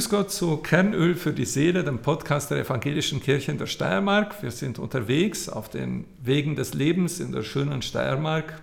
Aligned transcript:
Grüß 0.00 0.08
Gott 0.08 0.30
zu 0.30 0.56
Kernöl 0.58 1.14
für 1.14 1.34
die 1.34 1.44
Seele, 1.44 1.84
dem 1.84 1.98
Podcast 2.00 2.50
der 2.50 2.60
Evangelischen 2.60 3.20
Kirche 3.20 3.52
in 3.52 3.58
der 3.58 3.66
Steiermark. 3.66 4.42
Wir 4.42 4.50
sind 4.50 4.78
unterwegs 4.78 5.48
auf 5.48 5.68
den 5.68 6.06
Wegen 6.22 6.54
des 6.54 6.72
Lebens 6.72 7.20
in 7.20 7.32
der 7.32 7.42
schönen 7.42 7.82
Steiermark. 7.82 8.62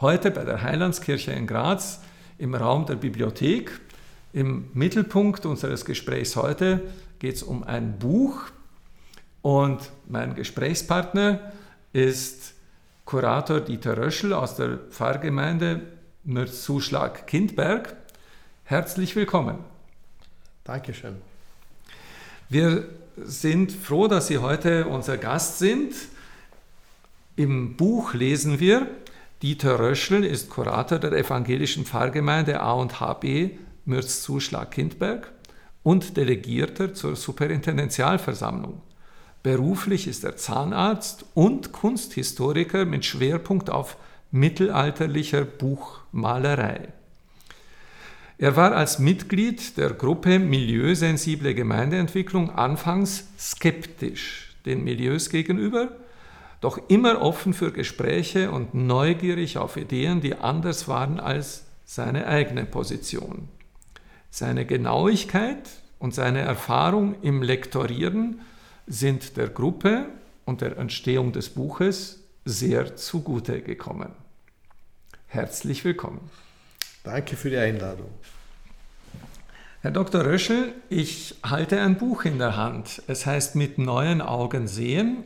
Heute 0.00 0.32
bei 0.32 0.44
der 0.44 0.62
Heilandskirche 0.62 1.30
in 1.30 1.46
Graz 1.46 2.00
im 2.38 2.56
Raum 2.56 2.86
der 2.86 2.96
Bibliothek. 2.96 3.80
Im 4.34 4.68
Mittelpunkt 4.74 5.46
unseres 5.46 5.84
Gesprächs 5.84 6.34
heute 6.34 6.82
geht 7.20 7.36
es 7.36 7.44
um 7.44 7.62
ein 7.62 8.00
Buch 8.00 8.40
und 9.42 9.78
mein 10.08 10.34
Gesprächspartner 10.34 11.52
ist 11.92 12.54
Kurator 13.04 13.60
Dieter 13.60 13.96
Röschel 13.96 14.32
aus 14.32 14.56
der 14.56 14.78
Pfarrgemeinde 14.90 15.82
Mürzzuschlag-Kindberg. 16.24 17.94
Herzlich 18.64 19.14
willkommen. 19.14 19.58
Dankeschön. 20.64 21.14
Wir 22.48 22.88
sind 23.16 23.70
froh, 23.70 24.08
dass 24.08 24.26
Sie 24.26 24.38
heute 24.38 24.88
unser 24.88 25.16
Gast 25.16 25.60
sind. 25.60 25.94
Im 27.36 27.76
Buch 27.76 28.14
lesen 28.14 28.58
wir, 28.58 28.88
Dieter 29.42 29.78
Röschel 29.78 30.24
ist 30.24 30.50
Kurator 30.50 30.98
der 30.98 31.12
evangelischen 31.12 31.84
Pfarrgemeinde 31.84 32.58
A 32.58 32.72
und 32.72 32.98
HB 32.98 33.52
Mürzzuschlag-Kindberg 33.86 35.32
und 35.82 36.16
Delegierter 36.16 36.94
zur 36.94 37.16
Superintendentialversammlung. 37.16 38.80
Beruflich 39.42 40.06
ist 40.08 40.24
er 40.24 40.36
Zahnarzt 40.36 41.26
und 41.34 41.72
Kunsthistoriker 41.72 42.86
mit 42.86 43.04
Schwerpunkt 43.04 43.68
auf 43.68 43.96
mittelalterlicher 44.30 45.44
Buchmalerei. 45.44 46.88
Er 48.38 48.56
war 48.56 48.72
als 48.72 48.98
Mitglied 48.98 49.76
der 49.76 49.90
Gruppe 49.90 50.38
Milieusensible 50.38 51.54
Gemeindeentwicklung 51.54 52.50
anfangs 52.50 53.28
skeptisch 53.38 54.56
den 54.66 54.82
Milieus 54.82 55.28
gegenüber, 55.30 55.92
doch 56.60 56.78
immer 56.88 57.20
offen 57.20 57.52
für 57.52 57.70
Gespräche 57.70 58.50
und 58.50 58.74
neugierig 58.74 59.58
auf 59.58 59.76
Ideen, 59.76 60.20
die 60.20 60.34
anders 60.34 60.88
waren 60.88 61.20
als 61.20 61.66
seine 61.84 62.26
eigene 62.26 62.64
Position. 62.64 63.48
Seine 64.36 64.66
Genauigkeit 64.66 65.70
und 66.00 66.12
seine 66.12 66.40
Erfahrung 66.40 67.14
im 67.22 67.40
Lektorieren 67.40 68.40
sind 68.84 69.36
der 69.36 69.48
Gruppe 69.48 70.06
und 70.44 70.60
der 70.60 70.76
Entstehung 70.76 71.30
des 71.30 71.50
Buches 71.50 72.18
sehr 72.44 72.96
zugute 72.96 73.62
gekommen. 73.62 74.10
Herzlich 75.28 75.84
willkommen. 75.84 76.18
Danke 77.04 77.36
für 77.36 77.48
die 77.48 77.58
Einladung. 77.58 78.10
Herr 79.82 79.92
Dr. 79.92 80.24
Röschel, 80.24 80.72
ich 80.88 81.36
halte 81.44 81.80
ein 81.80 81.96
Buch 81.96 82.24
in 82.24 82.38
der 82.38 82.56
Hand. 82.56 83.04
Es 83.06 83.26
heißt 83.26 83.54
Mit 83.54 83.78
neuen 83.78 84.20
Augen 84.20 84.66
sehen 84.66 85.18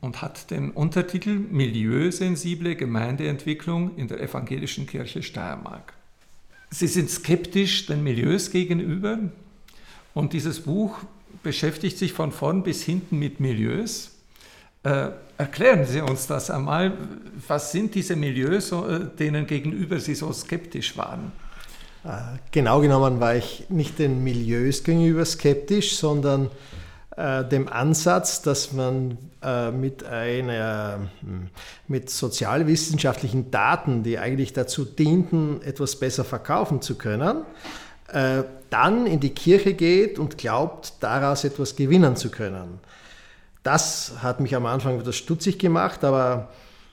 und 0.00 0.20
hat 0.20 0.50
den 0.50 0.72
Untertitel 0.72 1.38
Milieusensible 1.38 2.74
Gemeindeentwicklung 2.74 3.94
in 3.96 4.08
der 4.08 4.20
Evangelischen 4.20 4.88
Kirche 4.88 5.22
Steiermark. 5.22 5.97
Sie 6.70 6.86
sind 6.86 7.10
skeptisch 7.10 7.86
den 7.86 8.02
Milieus 8.02 8.50
gegenüber 8.50 9.18
und 10.14 10.32
dieses 10.32 10.60
Buch 10.60 10.98
beschäftigt 11.42 11.96
sich 11.96 12.12
von 12.12 12.32
vorn 12.32 12.62
bis 12.62 12.82
hinten 12.82 13.18
mit 13.18 13.40
Milieus. 13.40 14.10
Äh, 14.82 15.10
erklären 15.38 15.86
Sie 15.86 16.00
uns 16.00 16.26
das 16.26 16.50
einmal. 16.50 16.92
Was 17.46 17.72
sind 17.72 17.94
diese 17.94 18.16
Milieus, 18.16 18.72
äh, 18.72 19.06
denen 19.18 19.46
gegenüber 19.46 19.98
Sie 19.98 20.14
so 20.14 20.32
skeptisch 20.32 20.96
waren? 20.96 21.32
Äh, 22.04 22.38
genau 22.50 22.80
genommen 22.80 23.18
war 23.18 23.34
ich 23.34 23.64
nicht 23.70 23.98
den 23.98 24.22
Milieus 24.22 24.84
gegenüber 24.84 25.24
skeptisch, 25.24 25.96
sondern 25.96 26.50
äh, 27.18 27.44
dem 27.44 27.68
Ansatz, 27.68 28.42
dass 28.42 28.72
man 28.72 29.18
äh, 29.42 29.72
mit, 29.72 30.04
einer, 30.04 31.00
hm, 31.20 31.48
mit 31.88 32.10
sozialwissenschaftlichen 32.10 33.50
Daten, 33.50 34.04
die 34.04 34.20
eigentlich 34.20 34.52
dazu 34.52 34.84
dienten, 34.84 35.60
etwas 35.62 35.96
besser 35.96 36.24
verkaufen 36.24 36.80
zu 36.80 36.94
können, 36.94 37.42
äh, 38.12 38.44
dann 38.70 39.06
in 39.06 39.18
die 39.18 39.34
Kirche 39.34 39.74
geht 39.74 40.20
und 40.20 40.38
glaubt, 40.38 40.92
daraus 41.00 41.42
etwas 41.42 41.74
gewinnen 41.74 42.14
zu 42.14 42.30
können. 42.30 42.78
Das 43.64 44.12
hat 44.22 44.38
mich 44.38 44.54
am 44.54 44.66
Anfang 44.66 45.00
wieder 45.00 45.12
stutzig 45.12 45.58
gemacht, 45.58 46.04
aber 46.04 46.50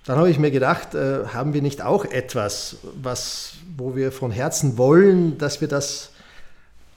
dann 0.08 0.18
habe 0.18 0.32
ich 0.32 0.40
mir 0.40 0.50
gedacht, 0.50 0.96
äh, 0.96 1.28
haben 1.28 1.54
wir 1.54 1.62
nicht 1.62 1.84
auch 1.84 2.04
etwas, 2.04 2.78
was, 3.00 3.54
wo 3.78 3.96
wir 3.96 4.12
von 4.12 4.32
Herzen 4.32 4.80
wollen, 4.80 5.38
dass 5.38 5.62
wir 5.62 5.68
das 5.68 6.10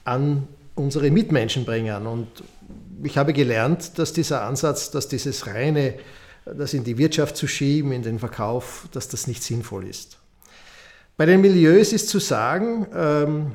an 0.03 0.47
unsere 0.79 1.11
Mitmenschen 1.11 1.65
bringen? 1.65 2.07
Und 2.07 2.27
ich 3.03 3.17
habe 3.17 3.33
gelernt, 3.33 3.97
dass 3.97 4.13
dieser 4.13 4.43
Ansatz, 4.43 4.91
dass 4.91 5.07
dieses 5.07 5.47
reine, 5.47 5.95
das 6.45 6.73
in 6.73 6.83
die 6.83 6.97
Wirtschaft 6.97 7.37
zu 7.37 7.47
schieben, 7.47 7.91
in 7.91 8.01
den 8.01 8.19
Verkauf, 8.19 8.87
dass 8.91 9.07
das 9.07 9.27
nicht 9.27 9.43
sinnvoll 9.43 9.87
ist. 9.87 10.17
Bei 11.17 11.25
den 11.25 11.41
Milieus 11.41 11.93
ist 11.93 12.09
zu 12.09 12.19
sagen, 12.19 12.87
ähm, 12.95 13.51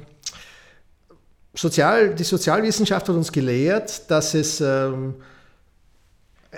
Sozial, 1.55 2.15
die 2.15 2.25
Sozialwissenschaft 2.25 3.09
hat 3.09 3.15
uns 3.15 3.31
gelehrt, 3.31 4.11
dass 4.11 4.35
es 4.35 4.61
ähm, 4.61 5.15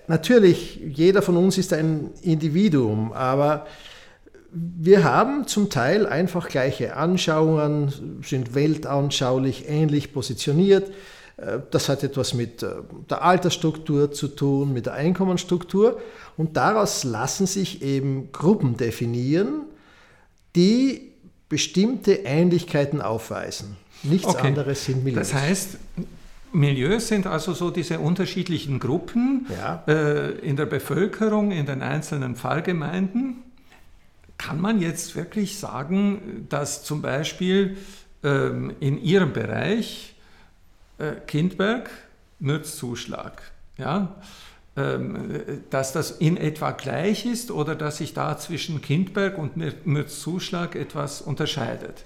natürlich, 0.07 0.81
jeder 0.85 1.21
von 1.21 1.37
uns 1.37 1.59
ist 1.59 1.73
ein 1.73 2.13
Individuum, 2.23 3.13
aber 3.13 3.67
wir 4.59 5.05
haben 5.05 5.47
zum 5.47 5.69
Teil 5.69 6.07
einfach 6.07 6.49
gleiche 6.49 6.97
Anschauungen, 6.97 8.23
sind 8.23 8.55
weltanschaulich 8.55 9.69
ähnlich 9.69 10.13
positioniert. 10.13 10.91
Äh, 11.37 11.59
das 11.71 11.89
hat 11.89 12.03
etwas 12.03 12.33
mit 12.33 12.63
äh, 12.63 12.69
der 13.11 13.23
Altersstruktur 13.23 14.13
zu 14.13 14.29
tun, 14.29 14.73
mit 14.73 14.87
der 14.87 14.95
Einkommensstruktur. 14.95 16.01
Und 16.37 16.57
daraus 16.57 17.05
lassen 17.05 17.47
sich 17.47 17.83
eben 17.83 18.33
Gruppen 18.33 18.77
definieren, 18.77 19.63
die 20.55 21.13
bestimmte 21.49 22.13
Ähnlichkeiten 22.13 23.01
aufweisen. 23.01 23.77
Nichts 24.03 24.27
okay. 24.29 24.49
anderes 24.49 24.85
sind 24.85 25.05
Milieus. 25.05 25.31
Das 25.31 25.41
heißt, 25.41 25.79
Milieus 26.53 27.09
sind 27.09 27.27
also 27.27 27.53
so 27.53 27.71
diese 27.71 27.99
unterschiedlichen 27.99 28.79
Gruppen 28.79 29.47
ja. 29.51 29.85
äh, 29.87 30.31
in 30.39 30.57
der 30.57 30.67
Bevölkerung, 30.67 31.51
in 31.51 31.67
den 31.67 31.83
einzelnen 31.83 32.37
Pfarrgemeinden. 32.37 33.43
Kann 34.47 34.61
man 34.61 34.81
jetzt 34.81 35.17
wirklich 35.17 35.59
sagen, 35.59 36.47
dass 36.49 36.85
zum 36.85 37.03
Beispiel 37.03 37.77
ähm, 38.23 38.77
in 38.79 39.03
Ihrem 39.03 39.33
Bereich 39.33 40.15
äh, 40.99 41.15
Kindberg, 41.27 41.91
Mürzzuschlag, 42.39 43.43
ja, 43.77 44.15
ähm, 44.77 45.43
dass 45.71 45.93
das 45.93 46.13
in 46.13 46.37
etwa 46.37 46.71
gleich 46.71 47.27
ist 47.27 47.51
oder 47.51 47.75
dass 47.75 47.97
sich 47.97 48.15
da 48.15 48.39
zwischen 48.39 48.81
Kindberg 48.81 49.37
und 49.37 49.85
Mürzzuschlag 49.85 50.77
etwas 50.77 51.23
unterscheidet? 51.23 52.05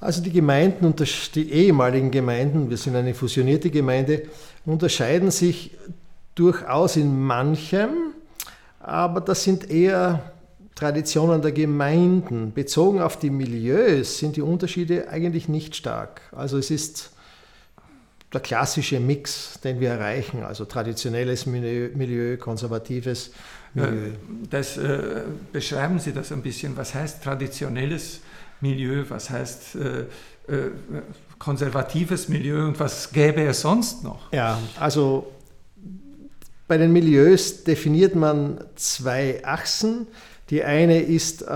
Also 0.00 0.20
die 0.20 0.32
Gemeinden, 0.32 0.94
die 1.34 1.50
ehemaligen 1.50 2.10
Gemeinden, 2.10 2.68
wir 2.68 2.76
sind 2.76 2.94
eine 2.94 3.14
fusionierte 3.14 3.70
Gemeinde, 3.70 4.24
unterscheiden 4.66 5.30
sich 5.30 5.70
durchaus 6.34 6.96
in 6.96 7.22
manchem, 7.22 8.12
aber 8.80 9.22
das 9.22 9.44
sind 9.44 9.70
eher 9.70 10.33
Traditionen 10.74 11.42
der 11.42 11.52
Gemeinden. 11.52 12.52
Bezogen 12.52 13.00
auf 13.00 13.18
die 13.18 13.30
Milieus 13.30 14.18
sind 14.18 14.36
die 14.36 14.42
Unterschiede 14.42 15.08
eigentlich 15.08 15.48
nicht 15.48 15.76
stark. 15.76 16.20
Also 16.32 16.58
es 16.58 16.70
ist 16.70 17.10
der 18.32 18.40
klassische 18.40 18.98
Mix, 18.98 19.60
den 19.62 19.78
wir 19.78 19.90
erreichen, 19.90 20.42
also 20.42 20.64
traditionelles 20.64 21.46
Milieu, 21.46 21.90
Milieu 21.94 22.36
konservatives 22.36 23.30
Milieu. 23.74 24.10
Das, 24.50 24.76
äh, 24.76 25.22
beschreiben 25.52 26.00
Sie 26.00 26.12
das 26.12 26.32
ein 26.32 26.42
bisschen. 26.42 26.76
Was 26.76 26.94
heißt 26.94 27.22
traditionelles 27.22 28.18
Milieu? 28.18 28.34
Milieu, 28.64 29.04
was 29.08 29.30
heißt 29.30 29.76
äh, 29.76 30.00
äh, 30.52 30.70
konservatives 31.38 32.28
Milieu 32.28 32.66
und 32.66 32.80
was 32.80 33.12
gäbe 33.12 33.42
es 33.42 33.60
sonst 33.60 34.02
noch? 34.02 34.32
Ja, 34.32 34.58
also 34.80 35.30
bei 36.66 36.78
den 36.78 36.92
Milieus 36.92 37.64
definiert 37.64 38.14
man 38.14 38.64
zwei 38.74 39.44
Achsen. 39.44 40.06
Die 40.50 40.62
eine 40.62 41.00
ist 41.00 41.42
äh, 41.42 41.46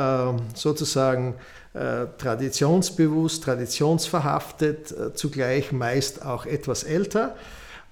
sozusagen 0.55 1.35
äh, 1.75 2.07
traditionsbewusst, 2.17 3.45
traditionsverhaftet, 3.45 4.93
äh, 4.93 5.15
zugleich 5.15 5.73
meist 5.73 6.25
auch 6.25 6.47
etwas 6.47 6.83
älter. 6.83 7.37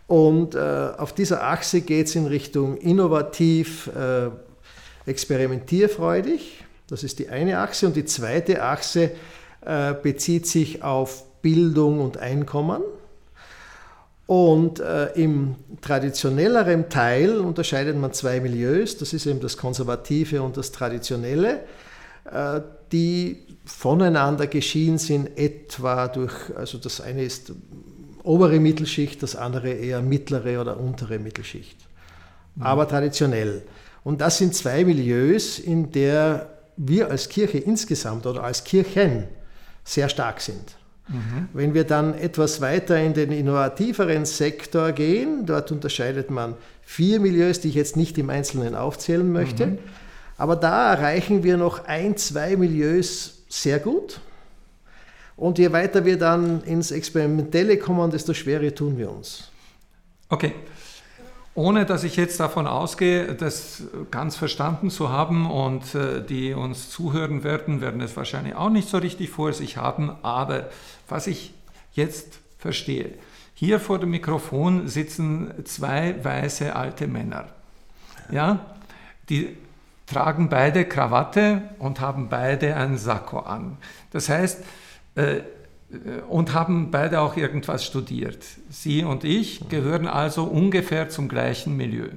Und 0.06 0.54
äh, 0.54 0.58
auf 0.58 1.12
dieser 1.12 1.42
Achse 1.42 1.80
geht 1.80 2.06
es 2.06 2.14
in 2.14 2.26
Richtung 2.26 2.76
innovativ, 2.76 3.90
experimentierfreudig. 5.04 6.64
Das 6.88 7.02
ist 7.02 7.18
die 7.18 7.28
eine 7.28 7.58
Achse. 7.58 7.86
Und 7.86 7.96
die 7.96 8.04
zweite 8.04 8.62
Achse 8.62 9.10
äh, 9.64 9.94
bezieht 9.94 10.46
sich 10.46 10.82
auf 10.82 11.24
Bildung 11.42 12.00
und 12.00 12.18
Einkommen. 12.18 12.82
Und 14.26 14.80
äh, 14.80 15.12
im 15.12 15.54
traditionelleren 15.80 16.88
Teil 16.88 17.38
unterscheidet 17.38 17.96
man 17.96 18.12
zwei 18.12 18.40
Milieus, 18.40 18.98
das 18.98 19.12
ist 19.12 19.26
eben 19.26 19.40
das 19.40 19.56
Konservative 19.56 20.42
und 20.42 20.56
das 20.56 20.72
Traditionelle, 20.72 21.60
äh, 22.24 22.60
die 22.90 23.46
voneinander 23.64 24.48
geschieden 24.48 24.98
sind, 24.98 25.38
etwa 25.38 26.08
durch, 26.08 26.34
also 26.56 26.78
das 26.78 27.00
eine 27.00 27.22
ist 27.22 27.52
obere 28.24 28.58
Mittelschicht, 28.58 29.22
das 29.22 29.36
andere 29.36 29.70
eher 29.70 30.02
mittlere 30.02 30.60
oder 30.60 30.80
untere 30.80 31.20
Mittelschicht. 31.20 31.78
Mhm. 32.56 32.62
Aber 32.62 32.88
traditionell. 32.88 33.62
Und 34.02 34.20
das 34.20 34.38
sind 34.38 34.54
zwei 34.54 34.84
Milieus, 34.84 35.60
in 35.60 35.92
der 35.92 36.50
wir 36.76 37.10
als 37.10 37.28
Kirche 37.28 37.58
insgesamt 37.58 38.26
oder 38.26 38.42
als 38.42 38.64
Kirchen 38.64 39.28
sehr 39.84 40.08
stark 40.08 40.40
sind. 40.40 40.76
Mhm. 41.08 41.48
Wenn 41.52 41.74
wir 41.74 41.84
dann 41.84 42.14
etwas 42.14 42.60
weiter 42.60 42.98
in 42.98 43.14
den 43.14 43.30
innovativeren 43.30 44.24
Sektor 44.24 44.92
gehen, 44.92 45.46
dort 45.46 45.70
unterscheidet 45.70 46.30
man 46.30 46.54
vier 46.82 47.20
Milieus, 47.20 47.60
die 47.60 47.68
ich 47.68 47.74
jetzt 47.74 47.96
nicht 47.96 48.18
im 48.18 48.30
Einzelnen 48.30 48.74
aufzählen 48.74 49.30
möchte, 49.30 49.66
mhm. 49.66 49.78
aber 50.36 50.56
da 50.56 50.92
erreichen 50.92 51.42
wir 51.42 51.56
noch 51.56 51.84
ein, 51.84 52.16
zwei 52.16 52.56
Milieus 52.56 53.44
sehr 53.48 53.78
gut. 53.78 54.20
Und 55.36 55.58
je 55.58 55.70
weiter 55.72 56.04
wir 56.04 56.18
dann 56.18 56.62
ins 56.62 56.90
Experimentelle 56.90 57.78
kommen, 57.78 58.10
desto 58.10 58.32
schwerer 58.32 58.74
tun 58.74 58.96
wir 58.96 59.10
uns. 59.10 59.50
Okay. 60.28 60.54
Ohne 61.54 61.86
dass 61.86 62.04
ich 62.04 62.16
jetzt 62.16 62.38
davon 62.38 62.66
ausgehe, 62.66 63.34
das 63.34 63.84
ganz 64.10 64.36
verstanden 64.36 64.90
zu 64.90 65.08
haben 65.08 65.50
und 65.50 65.94
äh, 65.94 66.22
die 66.22 66.52
uns 66.52 66.90
zuhören 66.90 67.44
werden, 67.44 67.80
werden 67.80 68.02
es 68.02 68.14
wahrscheinlich 68.14 68.54
auch 68.54 68.68
nicht 68.68 68.90
so 68.90 68.98
richtig 68.98 69.30
vor 69.30 69.54
sich 69.54 69.78
haben. 69.78 70.12
Aber 70.22 70.68
was 71.08 71.26
ich 71.26 71.54
jetzt 71.92 72.38
verstehe, 72.58 73.14
hier 73.54 73.80
vor 73.80 73.98
dem 73.98 74.10
Mikrofon 74.10 74.86
sitzen 74.88 75.52
zwei 75.64 76.22
weiße 76.22 76.76
alte 76.76 77.06
Männer. 77.06 77.46
Ja, 78.30 78.66
die 79.28 79.56
tragen 80.06 80.48
beide 80.48 80.84
Krawatte 80.84 81.62
und 81.78 82.00
haben 82.00 82.28
beide 82.28 82.76
einen 82.76 82.98
Sakko 82.98 83.40
an. 83.40 83.78
Das 84.10 84.28
heißt, 84.28 84.62
äh, 85.14 85.40
und 86.28 86.52
haben 86.52 86.90
beide 86.90 87.20
auch 87.20 87.36
irgendwas 87.36 87.84
studiert. 87.84 88.44
Sie 88.70 89.04
und 89.04 89.24
ich 89.24 89.68
gehören 89.68 90.06
also 90.06 90.44
ungefähr 90.44 91.08
zum 91.08 91.28
gleichen 91.28 91.76
Milieu. 91.76 92.08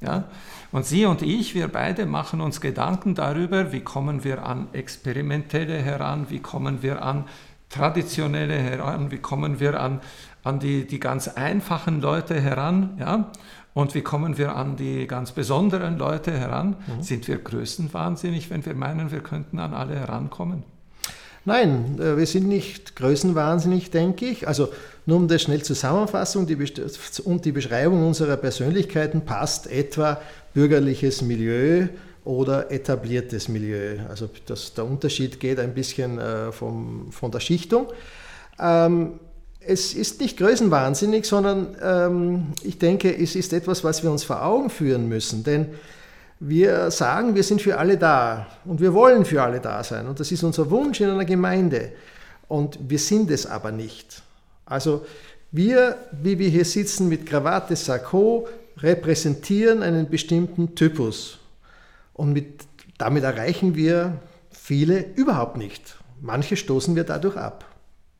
Ja? 0.00 0.24
Und 0.72 0.84
Sie 0.84 1.06
und 1.06 1.22
ich, 1.22 1.54
wir 1.54 1.68
beide 1.68 2.06
machen 2.06 2.40
uns 2.40 2.60
Gedanken 2.60 3.14
darüber, 3.14 3.72
wie 3.72 3.80
kommen 3.80 4.24
wir 4.24 4.44
an 4.44 4.68
Experimentelle 4.72 5.78
heran, 5.78 6.26
wie 6.28 6.40
kommen 6.40 6.82
wir 6.82 7.02
an 7.02 7.26
Traditionelle 7.72 8.54
heran, 8.54 9.10
wie 9.10 9.18
kommen 9.18 9.58
wir 9.58 9.80
an, 9.80 10.00
an 10.44 10.58
die, 10.58 10.86
die 10.86 11.00
ganz 11.00 11.28
einfachen 11.28 12.00
Leute 12.00 12.40
heran. 12.40 12.96
Ja? 12.98 13.32
Und 13.74 13.94
wie 13.94 14.02
kommen 14.02 14.36
wir 14.36 14.54
an 14.54 14.76
die 14.76 15.06
ganz 15.06 15.32
besonderen 15.32 15.96
Leute 15.98 16.32
heran? 16.32 16.76
Mhm. 16.86 17.02
Sind 17.02 17.28
wir 17.28 17.38
größenwahnsinnig, 17.38 18.50
wenn 18.50 18.64
wir 18.66 18.74
meinen, 18.74 19.10
wir 19.10 19.20
könnten 19.20 19.58
an 19.58 19.72
alle 19.72 19.94
herankommen? 19.94 20.64
Nein, 21.44 21.98
äh, 21.98 22.16
wir 22.16 22.26
sind 22.26 22.46
nicht 22.46 22.94
größenwahnsinnig, 22.96 23.90
denke 23.90 24.26
ich. 24.26 24.46
Also 24.46 24.68
nur 25.06 25.16
um 25.16 25.28
das 25.28 25.42
schnell 25.42 25.62
Zusammenfassung 25.62 26.46
die 26.46 26.58
und 27.24 27.44
die 27.44 27.52
Beschreibung 27.52 28.06
unserer 28.06 28.36
Persönlichkeiten 28.36 29.24
passt 29.24 29.66
etwa 29.66 30.20
bürgerliches 30.54 31.22
Milieu 31.22 31.88
oder 32.24 32.70
etabliertes 32.70 33.48
Milieu. 33.48 33.98
Also 34.08 34.28
das, 34.46 34.74
der 34.74 34.84
Unterschied 34.84 35.40
geht 35.40 35.58
ein 35.58 35.74
bisschen 35.74 36.18
äh, 36.18 36.52
vom, 36.52 37.10
von 37.10 37.30
der 37.30 37.40
Schichtung. 37.40 37.88
Ähm, 38.60 39.18
es 39.60 39.94
ist 39.94 40.20
nicht 40.20 40.38
größenwahnsinnig, 40.38 41.24
sondern 41.24 41.76
ähm, 41.82 42.46
ich 42.62 42.78
denke, 42.78 43.16
es 43.16 43.36
ist 43.36 43.52
etwas, 43.52 43.84
was 43.84 44.02
wir 44.02 44.10
uns 44.10 44.24
vor 44.24 44.44
Augen 44.44 44.70
führen 44.70 45.08
müssen. 45.08 45.44
Denn 45.44 45.66
wir 46.40 46.90
sagen, 46.90 47.34
wir 47.34 47.42
sind 47.44 47.62
für 47.62 47.78
alle 47.78 47.96
da 47.96 48.48
und 48.64 48.80
wir 48.80 48.92
wollen 48.94 49.24
für 49.24 49.42
alle 49.42 49.60
da 49.60 49.84
sein. 49.84 50.08
Und 50.08 50.18
das 50.18 50.32
ist 50.32 50.42
unser 50.42 50.70
Wunsch 50.70 51.00
in 51.00 51.08
einer 51.08 51.24
Gemeinde. 51.24 51.92
Und 52.48 52.78
wir 52.88 52.98
sind 52.98 53.30
es 53.30 53.46
aber 53.46 53.70
nicht. 53.70 54.22
Also 54.66 55.06
wir, 55.52 55.96
wie 56.10 56.38
wir 56.38 56.48
hier 56.48 56.64
sitzen 56.64 57.08
mit 57.08 57.26
Krawatte, 57.26 57.76
Sakko, 57.76 58.48
repräsentieren 58.78 59.82
einen 59.82 60.08
bestimmten 60.08 60.74
Typus. 60.74 61.38
Und 62.14 62.32
mit, 62.32 62.64
damit 62.98 63.24
erreichen 63.24 63.74
wir 63.74 64.20
viele 64.50 65.04
überhaupt 65.14 65.56
nicht. 65.56 65.96
Manche 66.20 66.56
stoßen 66.56 66.94
wir 66.94 67.04
dadurch 67.04 67.36
ab. 67.36 67.64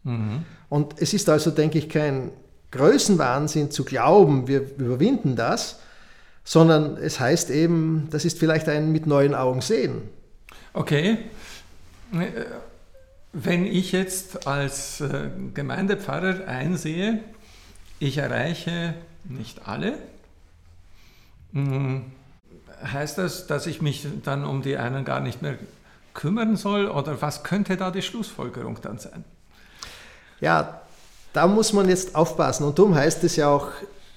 Mhm. 0.05 0.45
Und 0.69 1.01
es 1.01 1.15
ist 1.15 1.29
also, 1.29 1.51
denke 1.51 1.79
ich, 1.79 1.89
kein 1.89 2.33
Größenwahnsinn 2.73 3.71
zu 3.71 3.85
glauben, 3.85 4.49
wir 4.49 4.63
überwinden 4.79 5.37
das, 5.37 5.81
sondern 6.45 6.97
es 6.97 7.21
heißt 7.21 7.51
eben, 7.51 8.09
das 8.11 8.25
ist 8.25 8.39
vielleicht 8.39 8.69
ein 8.69 8.91
mit 8.91 9.07
neuen 9.07 9.35
Augen 9.35 9.61
sehen. 9.61 10.03
Okay. 10.73 11.19
Wenn 13.33 13.67
ich 13.67 13.93
jetzt 13.93 14.47
als 14.47 15.01
äh, 15.01 15.31
Gemeindepfarrer 15.55 16.47
einsehe, 16.47 17.21
ich 17.99 18.19
erreiche 18.19 18.95
nicht 19.25 19.69
alle, 19.69 19.95
hm, 21.53 22.05
heißt 22.93 23.19
das, 23.19 23.47
dass 23.47 23.67
ich 23.67 23.83
mich 23.83 24.07
dann 24.25 24.45
um 24.45 24.63
die 24.63 24.77
einen 24.77 25.05
gar 25.05 25.21
nicht 25.21 25.43
mehr 25.43 25.57
kümmern 26.15 26.57
soll 26.57 26.89
oder 26.89 27.21
was 27.23 27.43
könnte 27.43 27.77
da 27.77 27.91
die 27.91 28.03
Schlussfolgerung 28.03 28.79
dann 28.83 28.99
sein? 28.99 29.25
Ja, 30.41 30.83
da 31.33 31.47
muss 31.47 31.73
man 31.73 31.89
jetzt 31.89 32.15
aufpassen 32.15 32.65
und 32.65 32.79
darum 32.79 32.95
heißt 32.95 33.25
es 33.25 33.37
ja 33.37 33.49
auch 33.49 33.69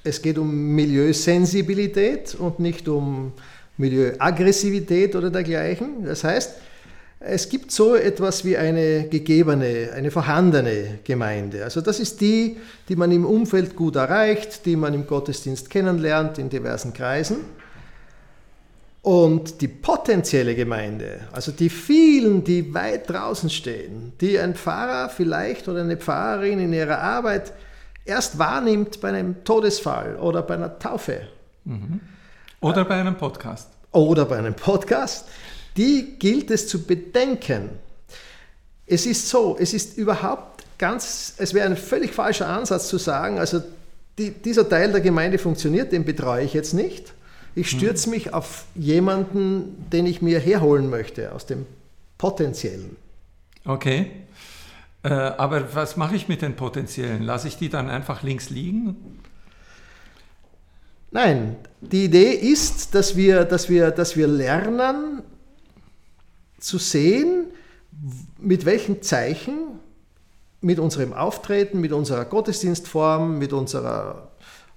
es 0.05 0.21
geht 0.21 0.37
um 0.37 0.75
Milieusensibilität 0.75 2.35
und 2.35 2.59
nicht 2.59 2.87
um 2.87 3.33
Milieuaggressivität 3.77 5.15
oder 5.15 5.31
dergleichen. 5.31 6.05
Das 6.05 6.23
heißt, 6.23 6.53
es 7.19 7.49
gibt 7.49 7.71
so 7.71 7.95
etwas 7.95 8.45
wie 8.45 8.55
eine 8.55 9.07
gegebene, 9.09 9.89
eine 9.95 10.11
vorhandene 10.11 10.99
Gemeinde. 11.03 11.63
Also 11.63 11.81
das 11.81 11.99
ist 11.99 12.21
die, 12.21 12.57
die 12.87 12.95
man 12.95 13.11
im 13.11 13.25
Umfeld 13.25 13.75
gut 13.75 13.95
erreicht, 13.95 14.65
die 14.67 14.75
man 14.75 14.93
im 14.93 15.07
Gottesdienst 15.07 15.71
kennenlernt 15.71 16.37
in 16.37 16.49
diversen 16.49 16.93
Kreisen. 16.93 17.37
Und 19.05 19.61
die 19.61 19.67
potenzielle 19.67 20.55
Gemeinde, 20.55 21.27
also 21.31 21.51
die 21.51 21.69
vielen, 21.69 22.43
die 22.43 22.73
weit 22.73 23.07
draußen 23.07 23.51
stehen, 23.51 24.13
die 24.19 24.39
ein 24.39 24.55
Pfarrer 24.55 25.09
vielleicht 25.09 25.67
oder 25.67 25.81
eine 25.81 25.95
Pfarrerin 25.95 26.59
in 26.59 26.73
ihrer 26.73 26.97
Arbeit 26.97 27.53
erst 28.03 28.39
wahrnimmt 28.39 29.01
bei 29.01 29.09
einem 29.09 29.43
Todesfall 29.43 30.15
oder 30.15 30.41
bei 30.41 30.55
einer 30.55 30.79
Taufe. 30.79 31.21
Mhm. 31.65 31.99
Oder 32.61 32.83
bei 32.83 32.95
einem 32.95 33.15
Podcast. 33.15 33.69
Oder 33.91 34.25
bei 34.25 34.39
einem 34.39 34.55
Podcast. 34.55 35.27
Die 35.77 36.17
gilt 36.17 36.49
es 36.49 36.67
zu 36.67 36.83
bedenken. 36.83 37.69
Es 38.87 39.05
ist 39.05 39.29
so, 39.29 39.55
es 39.59 39.75
ist 39.75 39.99
überhaupt 39.99 40.63
ganz, 40.79 41.35
es 41.37 41.53
wäre 41.53 41.67
ein 41.67 41.77
völlig 41.77 42.11
falscher 42.11 42.47
Ansatz 42.47 42.87
zu 42.87 42.97
sagen, 42.97 43.37
also 43.37 43.61
die, 44.17 44.31
dieser 44.31 44.67
Teil 44.67 44.91
der 44.91 45.01
Gemeinde 45.01 45.37
funktioniert, 45.37 45.91
den 45.91 46.05
betreue 46.05 46.43
ich 46.43 46.55
jetzt 46.55 46.73
nicht. 46.73 47.13
Ich 47.55 47.69
stürze 47.69 48.09
mich 48.09 48.33
auf 48.33 48.65
jemanden, 48.75 49.89
den 49.89 50.05
ich 50.05 50.21
mir 50.21 50.39
herholen 50.39 50.89
möchte, 50.89 51.31
aus 51.31 51.45
dem 51.45 51.65
Potenziellen. 52.17 52.97
Okay. 53.63 54.11
Äh, 55.03 55.09
aber 55.09 55.73
was 55.73 55.97
mache 55.97 56.15
ich 56.15 56.27
mit 56.27 56.41
den 56.41 56.55
potenziellen? 56.55 57.23
Lasse 57.23 57.47
ich 57.47 57.57
die 57.57 57.69
dann 57.69 57.89
einfach 57.89 58.23
links 58.23 58.49
liegen? 58.49 58.97
Nein, 61.11 61.55
die 61.79 62.05
Idee 62.05 62.31
ist, 62.31 62.93
dass 62.93 63.15
wir, 63.15 63.45
dass 63.45 63.69
wir, 63.69 63.91
dass 63.91 64.17
wir 64.17 64.27
lernen 64.27 65.23
zu 66.59 66.77
sehen, 66.77 67.45
mit 68.37 68.65
welchen 68.65 69.01
Zeichen, 69.01 69.79
mit 70.59 70.79
unserem 70.79 71.13
Auftreten, 71.13 71.79
mit 71.79 71.93
unserer 71.93 72.25
Gottesdienstform, 72.25 73.37
mit 73.37 73.53
unserer, 73.53 74.31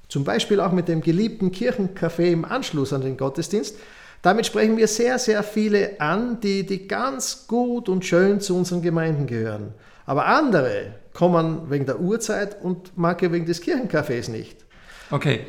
zum 0.08 0.24
Beispiel 0.24 0.60
auch 0.60 0.72
mit 0.72 0.88
dem 0.88 1.00
geliebten 1.00 1.50
Kirchencafé 1.50 2.32
im 2.32 2.44
Anschluss 2.44 2.92
an 2.92 3.02
den 3.02 3.16
Gottesdienst, 3.16 3.76
damit 4.22 4.46
sprechen 4.46 4.76
wir 4.76 4.88
sehr, 4.88 5.18
sehr 5.18 5.42
viele 5.42 6.00
an, 6.00 6.40
die, 6.40 6.66
die 6.66 6.88
ganz 6.88 7.46
gut 7.46 7.88
und 7.88 8.04
schön 8.04 8.40
zu 8.40 8.56
unseren 8.56 8.82
Gemeinden 8.82 9.26
gehören. 9.26 9.74
Aber 10.06 10.26
andere 10.26 10.94
kommen 11.12 11.70
wegen 11.70 11.86
der 11.86 12.00
Uhrzeit 12.00 12.60
und 12.62 12.92
manche 12.96 13.30
wegen 13.30 13.46
des 13.46 13.62
Kirchencafés 13.62 14.30
nicht. 14.30 14.64
Okay, 15.10 15.40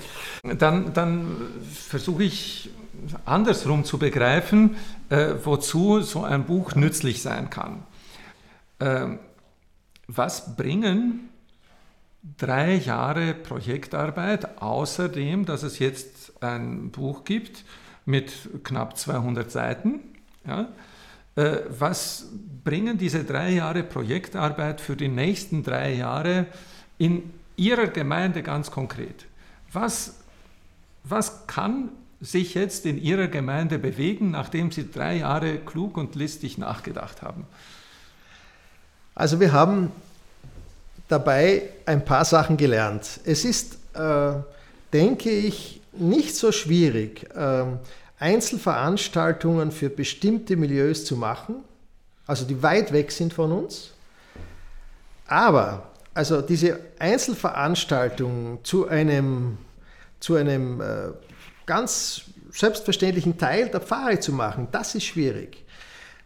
dann, 0.43 0.93
dann 0.93 1.37
versuche 1.73 2.23
ich 2.23 2.69
andersrum 3.25 3.85
zu 3.85 3.97
begreifen, 3.97 4.75
äh, 5.09 5.35
wozu 5.43 6.01
so 6.01 6.23
ein 6.23 6.45
Buch 6.45 6.75
nützlich 6.75 7.21
sein 7.21 7.49
kann. 7.49 7.83
Äh, 8.79 9.17
was 10.07 10.55
bringen 10.55 11.28
drei 12.37 12.75
Jahre 12.75 13.33
Projektarbeit, 13.33 14.61
außerdem, 14.61 15.45
dass 15.45 15.63
es 15.63 15.79
jetzt 15.79 16.43
ein 16.43 16.91
Buch 16.91 17.23
gibt 17.23 17.63
mit 18.05 18.31
knapp 18.63 18.97
200 18.97 19.49
Seiten? 19.49 19.99
Ja, 20.45 20.69
äh, 21.35 21.57
was 21.69 22.27
bringen 22.63 22.97
diese 22.97 23.23
drei 23.23 23.51
Jahre 23.51 23.83
Projektarbeit 23.83 24.81
für 24.81 24.95
die 24.95 25.07
nächsten 25.07 25.63
drei 25.63 25.93
Jahre 25.93 26.47
in 26.97 27.31
Ihrer 27.55 27.87
Gemeinde 27.87 28.41
ganz 28.41 28.71
konkret. 28.71 29.25
Was, 29.71 30.19
was 31.03 31.45
kann 31.45 31.89
sich 32.21 32.53
jetzt 32.53 32.85
in 32.85 33.01
Ihrer 33.01 33.27
Gemeinde 33.27 33.79
bewegen, 33.79 34.31
nachdem 34.31 34.71
Sie 34.71 34.89
drei 34.89 35.17
Jahre 35.17 35.57
klug 35.57 35.97
und 35.97 36.15
listig 36.15 36.57
nachgedacht 36.57 37.21
haben? 37.21 37.45
Also 39.13 39.39
wir 39.39 39.51
haben 39.51 39.91
dabei 41.09 41.63
ein 41.85 42.05
paar 42.05 42.23
Sachen 42.23 42.55
gelernt. 42.55 43.19
Es 43.25 43.43
ist, 43.43 43.77
äh, 43.95 44.33
denke 44.93 45.29
ich, 45.29 45.81
nicht 45.91 46.35
so 46.35 46.53
schwierig, 46.53 47.27
äh, 47.35 47.65
Einzelveranstaltungen 48.19 49.71
für 49.71 49.89
bestimmte 49.89 50.55
Milieus 50.55 51.03
zu 51.03 51.17
machen, 51.17 51.55
also 52.25 52.45
die 52.45 52.61
weit 52.61 52.93
weg 52.93 53.11
sind 53.11 53.33
von 53.33 53.51
uns. 53.51 53.91
Aber 55.25 55.89
also 56.13 56.41
diese 56.41 56.79
Einzelveranstaltung 56.99 58.59
zu 58.63 58.87
einem, 58.87 59.57
zu 60.19 60.35
einem 60.35 60.81
äh, 60.81 61.09
ganz 61.65 62.23
selbstverständlichen 62.51 63.37
Teil 63.37 63.69
der 63.69 63.79
Pfarre 63.79 64.19
zu 64.19 64.31
machen, 64.31 64.67
das 64.71 64.95
ist 64.95 65.05
schwierig. 65.05 65.65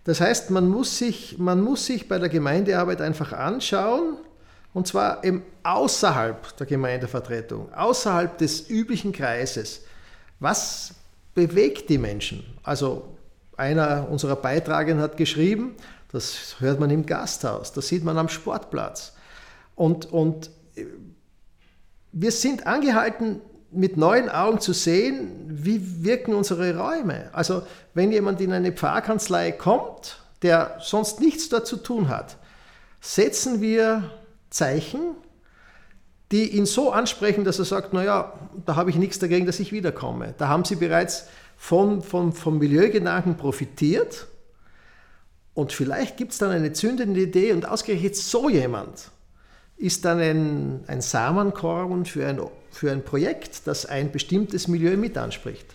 Das 0.04 0.20
heißt, 0.20 0.50
man 0.50 0.68
muss 0.68 0.98
sich, 0.98 1.38
man 1.38 1.62
muss 1.62 1.86
sich 1.86 2.10
bei 2.10 2.18
der 2.18 2.30
Gemeindearbeit 2.30 3.02
einfach 3.02 3.32
anschauen, 3.32 4.18
und 4.74 4.88
zwar 4.88 5.24
eben 5.24 5.44
außerhalb 5.64 6.58
der 6.58 6.66
Gemeindevertretung, 6.66 7.74
außerhalb 7.74 8.38
des 8.38 8.70
üblichen 8.70 9.12
Kreises. 9.12 9.82
Was 10.40 10.96
bewegt 11.36 11.90
die 11.90 11.98
Menschen? 11.98 12.44
Also 12.64 13.16
einer 13.56 14.08
unserer 14.10 14.36
Beitragenden 14.36 15.04
hat 15.04 15.18
geschrieben, 15.18 15.76
das 16.12 16.56
hört 16.60 16.80
man 16.80 16.90
im 16.90 17.06
Gasthaus, 17.06 17.72
das 17.72 17.88
sieht 17.88 18.04
man 18.04 18.18
am 18.18 18.30
Sportplatz. 18.30 19.14
Und, 19.76 20.12
und 20.12 20.50
wir 22.12 22.32
sind 22.32 22.68
angehalten, 22.68 23.42
mit 23.72 23.98
neuen 23.98 24.30
Augen 24.30 24.60
zu 24.60 24.72
sehen, 24.72 25.46
wie 25.48 26.04
wirken 26.04 26.36
unsere 26.36 26.78
Räume. 26.78 27.30
Also 27.34 27.64
wenn 27.96 28.12
jemand 28.12 28.40
in 28.40 28.54
eine 28.54 28.72
Pfarrkanzlei 28.72 29.52
kommt, 29.52 30.20
der 30.44 30.78
sonst 30.80 31.20
nichts 31.20 31.50
dort 31.50 31.66
zu 31.66 31.78
tun 31.78 32.10
hat, 32.10 32.38
setzen 33.02 33.62
wir 33.62 34.12
Zeichen, 34.54 35.16
die 36.32 36.56
ihn 36.56 36.66
so 36.66 36.92
ansprechen, 36.92 37.44
dass 37.44 37.60
er 37.60 37.66
sagt, 37.66 37.94
naja, 37.94 38.34
da 38.66 38.76
habe 38.76 38.90
ich 38.90 38.96
nichts 38.96 39.20
dagegen, 39.20 39.46
dass 39.46 39.60
ich 39.60 39.72
wiederkomme. 39.72 40.36
Da 40.38 40.48
haben 40.48 40.64
sie 40.64 40.76
bereits 40.76 41.28
von, 41.58 42.02
von, 42.02 42.34
vom 42.34 42.60
Milieugedanken 42.60 43.36
profitiert 43.36 44.28
und 45.54 45.72
vielleicht 45.72 46.18
gibt 46.18 46.32
es 46.32 46.38
dann 46.38 46.52
eine 46.52 46.74
zündende 46.74 47.22
Idee 47.22 47.52
und 47.52 47.68
ausgerechnet 47.68 48.16
so 48.16 48.50
jemand 48.50 49.12
ist 49.78 50.06
dann 50.06 50.20
ein, 50.20 50.84
ein 50.88 51.02
Samenkorn 51.02 52.06
für 52.06 52.26
ein, 52.28 52.40
für 52.72 52.92
ein 52.92 53.04
Projekt, 53.04 53.68
das 53.68 53.86
ein 53.86 54.12
bestimmtes 54.12 54.68
Milieu 54.68 54.96
mit 54.98 55.18
anspricht. 55.18 55.66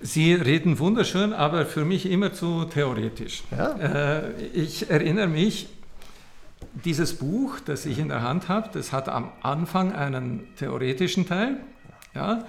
Sie 0.00 0.34
reden 0.34 0.78
wunderschön, 0.78 1.32
aber 1.32 1.64
für 1.64 1.84
mich 1.84 2.04
immer 2.04 2.34
zu 2.34 2.64
theoretisch. 2.66 3.42
Ja. 3.56 3.70
Äh, 3.78 4.32
ich 4.52 4.90
erinnere 4.90 5.28
mich, 5.28 5.68
dieses 6.84 7.14
Buch, 7.18 7.60
das 7.60 7.86
ich 7.86 7.98
in 7.98 8.08
der 8.08 8.22
Hand 8.22 8.48
habe, 8.48 8.68
das 8.72 8.92
hat 8.92 9.08
am 9.08 9.30
Anfang 9.42 9.92
einen 9.92 10.54
theoretischen 10.56 11.26
Teil. 11.26 11.58
Ja. 12.14 12.44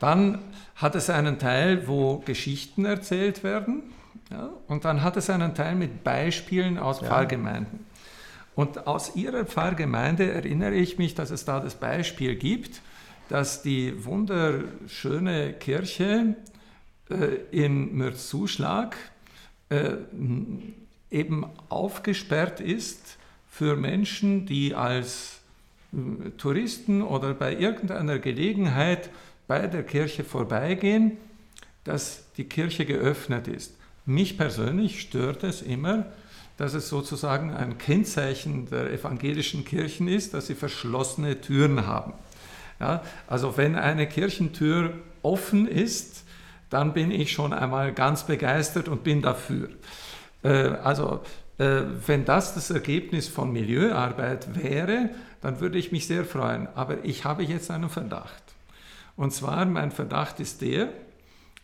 Dann 0.00 0.38
hat 0.76 0.94
es 0.94 1.10
einen 1.10 1.38
Teil, 1.38 1.88
wo 1.88 2.18
Geschichten 2.18 2.84
erzählt 2.84 3.42
werden. 3.42 3.82
Ja, 4.30 4.50
und 4.66 4.84
dann 4.84 5.02
hat 5.02 5.16
es 5.16 5.30
einen 5.30 5.54
Teil 5.54 5.74
mit 5.74 6.04
Beispielen 6.04 6.78
aus 6.78 7.00
ja. 7.00 7.08
Pfarrgemeinden. 7.08 7.86
Und 8.54 8.86
aus 8.86 9.16
ihrer 9.16 9.44
Pfarrgemeinde 9.44 10.30
erinnere 10.30 10.74
ich 10.74 10.98
mich, 10.98 11.14
dass 11.14 11.30
es 11.30 11.44
da 11.44 11.60
das 11.60 11.76
Beispiel 11.76 12.34
gibt, 12.36 12.82
dass 13.28 13.62
die 13.62 14.04
wunderschöne 14.04 15.52
Kirche 15.54 16.36
äh, 17.08 17.14
in 17.50 17.94
Mürzzuschlag 17.94 18.96
äh, 19.70 19.92
eben 21.10 21.46
aufgesperrt 21.68 22.60
ist 22.60 23.17
für 23.58 23.74
Menschen, 23.74 24.46
die 24.46 24.76
als 24.76 25.40
äh, 25.92 26.30
Touristen 26.38 27.02
oder 27.02 27.34
bei 27.34 27.56
irgendeiner 27.56 28.20
Gelegenheit 28.20 29.10
bei 29.48 29.66
der 29.66 29.82
Kirche 29.82 30.22
vorbeigehen, 30.22 31.16
dass 31.82 32.22
die 32.36 32.44
Kirche 32.44 32.86
geöffnet 32.86 33.48
ist. 33.48 33.74
Mich 34.06 34.38
persönlich 34.38 35.00
stört 35.00 35.42
es 35.42 35.60
immer, 35.60 36.06
dass 36.56 36.74
es 36.74 36.88
sozusagen 36.88 37.52
ein 37.52 37.78
Kennzeichen 37.78 38.70
der 38.70 38.92
evangelischen 38.92 39.64
Kirchen 39.64 40.06
ist, 40.06 40.34
dass 40.34 40.46
sie 40.46 40.54
verschlossene 40.54 41.40
Türen 41.40 41.84
haben. 41.84 42.12
Ja, 42.78 43.02
also 43.26 43.56
wenn 43.56 43.74
eine 43.74 44.06
Kirchentür 44.06 44.92
offen 45.22 45.66
ist, 45.66 46.22
dann 46.70 46.92
bin 46.92 47.10
ich 47.10 47.32
schon 47.32 47.52
einmal 47.52 47.92
ganz 47.92 48.22
begeistert 48.22 48.86
und 48.86 49.02
bin 49.02 49.20
dafür. 49.20 49.68
Äh, 50.44 50.50
also 50.84 51.22
wenn 51.58 52.24
das 52.24 52.54
das 52.54 52.70
Ergebnis 52.70 53.26
von 53.26 53.52
Milieuarbeit 53.52 54.54
wäre, 54.54 55.10
dann 55.40 55.60
würde 55.60 55.76
ich 55.78 55.90
mich 55.90 56.06
sehr 56.06 56.24
freuen. 56.24 56.68
Aber 56.74 57.04
ich 57.04 57.24
habe 57.24 57.42
jetzt 57.42 57.70
einen 57.70 57.90
Verdacht. 57.90 58.42
Und 59.16 59.32
zwar, 59.32 59.66
mein 59.66 59.90
Verdacht 59.90 60.38
ist 60.38 60.62
der, 60.62 60.90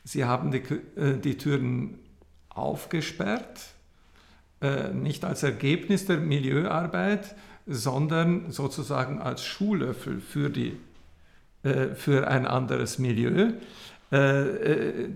Sie 0.05 0.27
haben 0.27 0.51
die, 0.51 0.59
äh, 1.01 1.19
die 1.19 1.39
Türen 1.39 1.99
aufgesperrt, 2.51 3.71
äh, 4.61 4.91
nicht 4.93 5.25
als 5.25 5.43
Ergebnis 5.43 6.05
der 6.05 6.19
Milieuarbeit, 6.19 7.35
sondern 7.67 8.51
sozusagen 8.51 9.21
als 9.21 9.43
Schuhlöffel 9.45 10.21
für, 10.21 10.51
die, 10.51 10.77
äh, 11.63 11.95
für 11.95 12.29
ein 12.29 12.47
anderes 12.47 12.99
Milieu, 12.99 13.49
äh, 13.49 13.53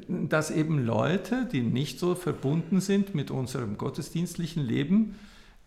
dass 0.08 0.50
eben 0.50 0.84
Leute, 0.84 1.46
die 1.52 1.60
nicht 1.60 1.98
so 1.98 2.14
verbunden 2.14 2.80
sind 2.80 3.14
mit 3.14 3.30
unserem 3.30 3.78
gottesdienstlichen 3.78 4.64
Leben, 4.64 5.14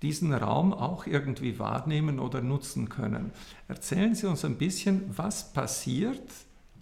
diesen 0.01 0.33
Raum 0.33 0.73
auch 0.73 1.05
irgendwie 1.05 1.59
wahrnehmen 1.59 2.19
oder 2.19 2.41
nutzen 2.41 2.89
können. 2.89 3.31
Erzählen 3.67 4.15
Sie 4.15 4.27
uns 4.27 4.43
ein 4.43 4.57
bisschen, 4.57 5.03
was 5.15 5.53
passiert 5.53 6.23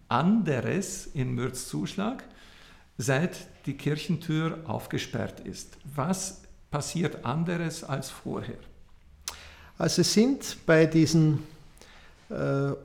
anderes 0.07 1.07
in 1.07 1.35
Mürzzuschlag, 1.35 2.23
seit 2.97 3.47
die 3.65 3.75
Kirchentür 3.75 4.59
aufgesperrt 4.65 5.41
ist. 5.41 5.77
Was 5.95 6.41
passiert 6.71 7.25
anderes 7.25 7.83
als 7.83 8.09
vorher? 8.09 8.57
Also 9.77 10.01
es 10.01 10.13
sind 10.13 10.57
bei 10.65 10.85
diesen 10.85 11.35
äh, 11.35 11.58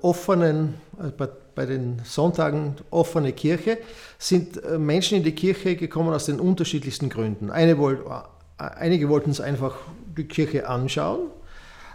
offenen, 0.01 0.75
äh, 0.99 1.09
bei, 1.09 1.29
bei, 1.55 1.67
den 1.67 2.01
Sonntagen 2.05 2.77
offene 2.91 3.33
Kirche, 3.33 3.79
sind 4.19 4.63
äh, 4.63 4.79
Menschen 4.79 5.19
in 5.19 5.25
die 5.25 5.35
Kirche 5.35 5.77
gekommen 5.77 6.15
aus 6.15 6.27
den 6.27 6.41
unterschiedlichsten 6.41 7.11
Gründen. 7.11 7.51
Eine, 7.51 7.73
äh, 7.73 8.63
einige 8.63 9.09
wollten 9.09 9.31
es 9.31 9.41
einfach 9.41 9.77
die 10.17 10.25
Kirche 10.25 10.69
anschauen, 10.69 11.31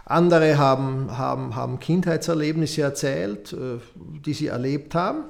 andere 0.04 0.58
haben, 0.58 1.16
haben, 1.16 1.54
haben 1.56 1.80
Kindheitserlebnisse 1.80 2.82
erzählt, 2.82 3.52
äh, 3.52 3.78
die 3.94 4.34
sie 4.34 4.48
erlebt 4.48 4.94
haben. 4.94 5.24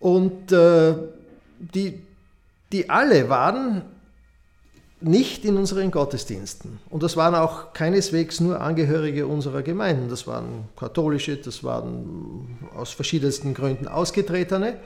Und 0.00 0.50
äh, 0.50 0.94
die, 1.58 2.02
die 2.72 2.90
alle 2.90 3.28
waren 3.28 3.82
nicht 5.04 5.44
in 5.44 5.56
unseren 5.56 5.90
Gottesdiensten. 5.90 6.78
Und 6.90 7.02
das 7.02 7.16
waren 7.16 7.34
auch 7.34 7.72
keineswegs 7.72 8.40
nur 8.40 8.60
Angehörige 8.60 9.26
unserer 9.26 9.62
Gemeinden. 9.62 10.08
Das 10.08 10.26
waren 10.26 10.68
katholische, 10.76 11.36
das 11.36 11.64
waren 11.64 12.58
aus 12.74 12.90
verschiedensten 12.90 13.54
Gründen 13.54 13.88
ausgetretene. 13.88 14.76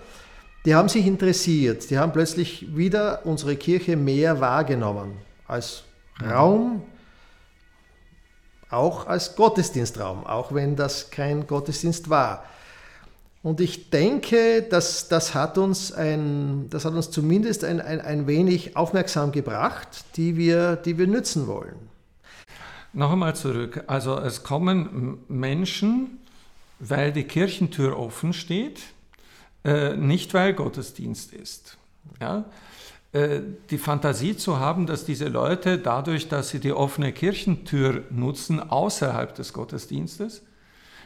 Die 0.64 0.74
haben 0.74 0.88
sich 0.88 1.06
interessiert. 1.06 1.90
Die 1.90 1.98
haben 1.98 2.12
plötzlich 2.12 2.76
wieder 2.76 3.24
unsere 3.24 3.56
Kirche 3.56 3.96
mehr 3.96 4.40
wahrgenommen 4.40 5.12
als 5.46 5.84
Raum, 6.22 6.82
auch 8.70 9.06
als 9.06 9.36
Gottesdienstraum, 9.36 10.26
auch 10.26 10.52
wenn 10.52 10.74
das 10.74 11.10
kein 11.10 11.46
Gottesdienst 11.46 12.10
war. 12.10 12.44
Und 13.46 13.60
ich 13.60 13.90
denke, 13.90 14.62
dass 14.62 15.06
das 15.06 15.32
hat 15.32 15.56
uns, 15.56 15.92
ein, 15.92 16.66
das 16.68 16.84
hat 16.84 16.94
uns 16.94 17.12
zumindest 17.12 17.62
ein, 17.62 17.80
ein, 17.80 18.00
ein 18.00 18.26
wenig 18.26 18.76
aufmerksam 18.76 19.30
gebracht, 19.30 19.86
die 20.16 20.36
wir, 20.36 20.74
die 20.74 20.98
wir 20.98 21.06
nützen 21.06 21.46
wollen. 21.46 21.76
Noch 22.92 23.12
einmal 23.12 23.36
zurück. 23.36 23.84
Also 23.86 24.18
es 24.18 24.42
kommen 24.42 25.18
Menschen, 25.28 26.18
weil 26.80 27.12
die 27.12 27.22
Kirchentür 27.22 27.96
offen 27.96 28.32
steht, 28.32 28.80
äh, 29.64 29.96
nicht 29.96 30.34
weil 30.34 30.52
Gottesdienst 30.52 31.32
ist. 31.32 31.76
Ja? 32.20 32.46
Äh, 33.12 33.42
die 33.70 33.78
Fantasie 33.78 34.36
zu 34.36 34.58
haben, 34.58 34.86
dass 34.86 35.04
diese 35.04 35.28
Leute 35.28 35.78
dadurch, 35.78 36.28
dass 36.28 36.48
sie 36.48 36.58
die 36.58 36.72
offene 36.72 37.12
Kirchentür 37.12 38.02
nutzen 38.10 38.58
außerhalb 38.58 39.36
des 39.36 39.52
Gottesdienstes, 39.52 40.42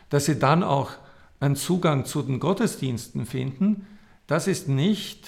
dass 0.09 0.25
sie 0.25 0.39
dann 0.39 0.63
auch 0.63 0.93
einen 1.41 1.57
Zugang 1.57 2.05
zu 2.05 2.23
den 2.23 2.39
Gottesdiensten 2.39 3.27
finden, 3.27 3.87
das 4.27 4.47
ist 4.47 4.69
nicht 4.69 5.27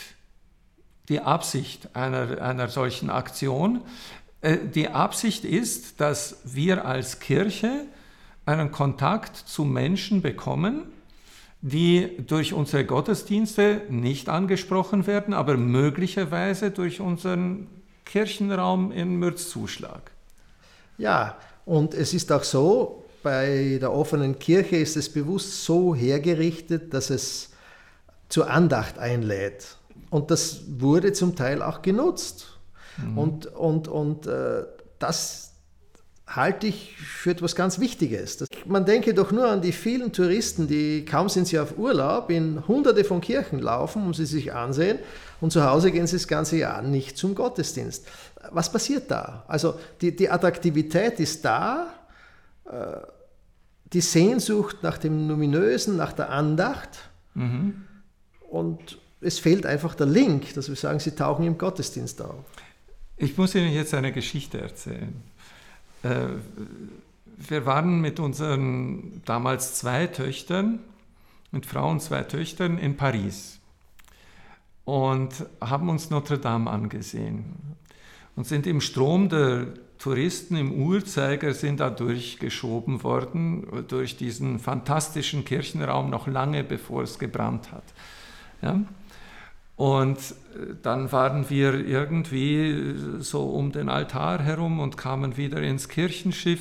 die 1.09 1.21
Absicht 1.21 1.97
einer, 1.97 2.40
einer 2.40 2.69
solchen 2.69 3.11
Aktion. 3.11 3.83
Äh, 4.40 4.59
die 4.73 4.88
Absicht 4.88 5.45
ist, 5.45 6.00
dass 6.00 6.38
wir 6.45 6.85
als 6.85 7.19
Kirche 7.19 7.87
einen 8.47 8.71
Kontakt 8.71 9.37
zu 9.37 9.64
Menschen 9.64 10.23
bekommen, 10.23 10.85
die 11.61 12.16
durch 12.26 12.52
unsere 12.52 12.85
Gottesdienste 12.85 13.83
nicht 13.88 14.28
angesprochen 14.28 15.07
werden, 15.07 15.33
aber 15.33 15.57
möglicherweise 15.57 16.71
durch 16.71 17.00
unseren 17.00 17.69
Kirchenraum 18.04 18.90
in 18.90 19.16
Mürzzuschlag. 19.16 20.11
Ja, 20.99 21.37
und 21.64 21.95
es 21.95 22.14
ist 22.14 22.33
auch 22.33 22.42
so, 22.42 23.01
bei 23.23 23.79
der 23.81 23.93
offenen 23.93 24.38
Kirche 24.38 24.76
ist 24.76 24.97
es 24.97 25.09
bewusst 25.09 25.64
so 25.64 25.95
hergerichtet, 25.95 26.93
dass 26.95 27.11
es 27.11 27.50
zur 28.29 28.50
Andacht 28.50 28.99
einlädt. 28.99 29.76
Und 30.11 30.31
das 30.31 30.62
wurde 30.69 31.12
zum 31.12 31.37
Teil 31.37 31.62
auch 31.62 31.83
genutzt. 31.83 32.59
Mhm. 32.99 33.19
Und, 33.19 33.47
und, 33.47 33.88
und 33.88 34.26
äh, 34.26 34.64
das 34.99 35.52
halte 36.26 36.67
ich 36.67 36.97
für 36.97 37.31
etwas 37.31 37.55
ganz 37.55 37.79
Wichtiges. 37.79 38.38
Das, 38.38 38.49
man 38.67 38.85
denke 38.85 39.14
doch 39.14 39.33
nur 39.33 39.49
an 39.49 39.61
die 39.61 39.73
vielen 39.73 40.12
Touristen, 40.12 40.67
die 40.67 41.05
kaum 41.05 41.29
sind 41.29 41.49
sie 41.49 41.59
auf 41.59 41.79
Urlaub, 41.79 42.31
in 42.31 42.67
hunderte 42.67 43.05
von 43.05 43.21
Kirchen 43.21 43.59
laufen, 43.59 44.02
um 44.05 44.14
sie 44.14 44.26
sich 44.26 44.52
ansehen 44.52 44.99
und 45.41 45.52
zu 45.52 45.64
Hause 45.64 45.91
gehen 45.91 46.07
sie 46.07 46.17
das 46.17 46.29
ganze 46.29 46.57
Jahr 46.57 46.83
nicht 46.83 47.19
zum 47.19 47.35
Gottesdienst. 47.35 48.07
Was 48.50 48.71
passiert 48.71 49.11
da? 49.11 49.45
Also 49.49 49.75
die, 50.00 50.14
die 50.14 50.31
Attraktivität 50.31 51.21
ist 51.21 51.45
da, 51.45 51.93
die 53.92 54.00
Sehnsucht 54.00 54.83
nach 54.83 54.99
dem 54.99 55.26
Numinösen, 55.26 55.97
nach 55.97 56.12
der 56.12 56.31
Andacht. 56.31 57.11
Mhm. 57.35 57.85
Und 58.49 58.99
es 59.21 59.38
fehlt 59.38 59.66
einfach 59.66 59.95
der 59.95 60.07
Link, 60.07 60.54
dass 60.54 60.69
wir 60.69 60.76
sagen, 60.76 60.99
sie 60.99 61.12
tauchen 61.12 61.47
im 61.47 61.59
Gottesdienst 61.59 62.21
auf. 62.23 62.45
Ich 63.16 63.37
muss 63.37 63.54
Ihnen 63.54 63.73
jetzt 63.73 63.95
eine 63.95 64.12
Geschichte 64.12 64.61
erzählen. 64.61 65.23
Äh, 66.02 66.26
wir 67.37 67.66
waren 67.66 68.00
mit 68.00 68.19
unseren 68.21 69.23
damals 69.25 69.75
zwei 69.75 70.07
Töchtern, 70.07 70.81
mit 71.50 71.66
Frauen 71.66 72.00
zwei 72.00 72.23
Töchtern 72.23 72.78
in 72.78 72.97
Paris 72.97 73.59
und 74.85 75.47
haben 75.61 75.88
uns 75.88 76.11
Notre 76.11 76.38
Dame 76.38 76.71
angesehen 76.71 77.45
und 78.37 78.47
sind 78.47 78.66
im 78.66 78.81
Strom 78.81 79.28
der 79.28 79.69
Touristen 80.02 80.56
im 80.56 80.73
Uhrzeiger 80.73 81.54
sind 81.54 81.78
da 81.78 81.88
durchgeschoben 81.88 83.04
worden 83.04 83.87
durch 83.87 84.16
diesen 84.16 84.59
fantastischen 84.59 85.44
Kirchenraum 85.44 86.11
noch 86.11 86.26
lange 86.26 86.64
bevor 86.64 87.04
es 87.04 87.21
gebrannt 87.21 87.71
hat. 87.71 87.85
Ja? 88.62 88.80
Und 89.76 90.18
äh, 90.18 90.75
dann 90.82 91.12
waren 91.12 91.49
wir 91.50 91.87
irgendwie 91.87 92.97
so 93.21 93.49
um 93.50 93.71
den 93.71 93.88
Altar 93.88 94.42
herum 94.42 94.80
und 94.80 94.97
kamen 94.97 95.37
wieder 95.37 95.62
ins 95.62 95.88
Kirchenschiff. 95.88 96.61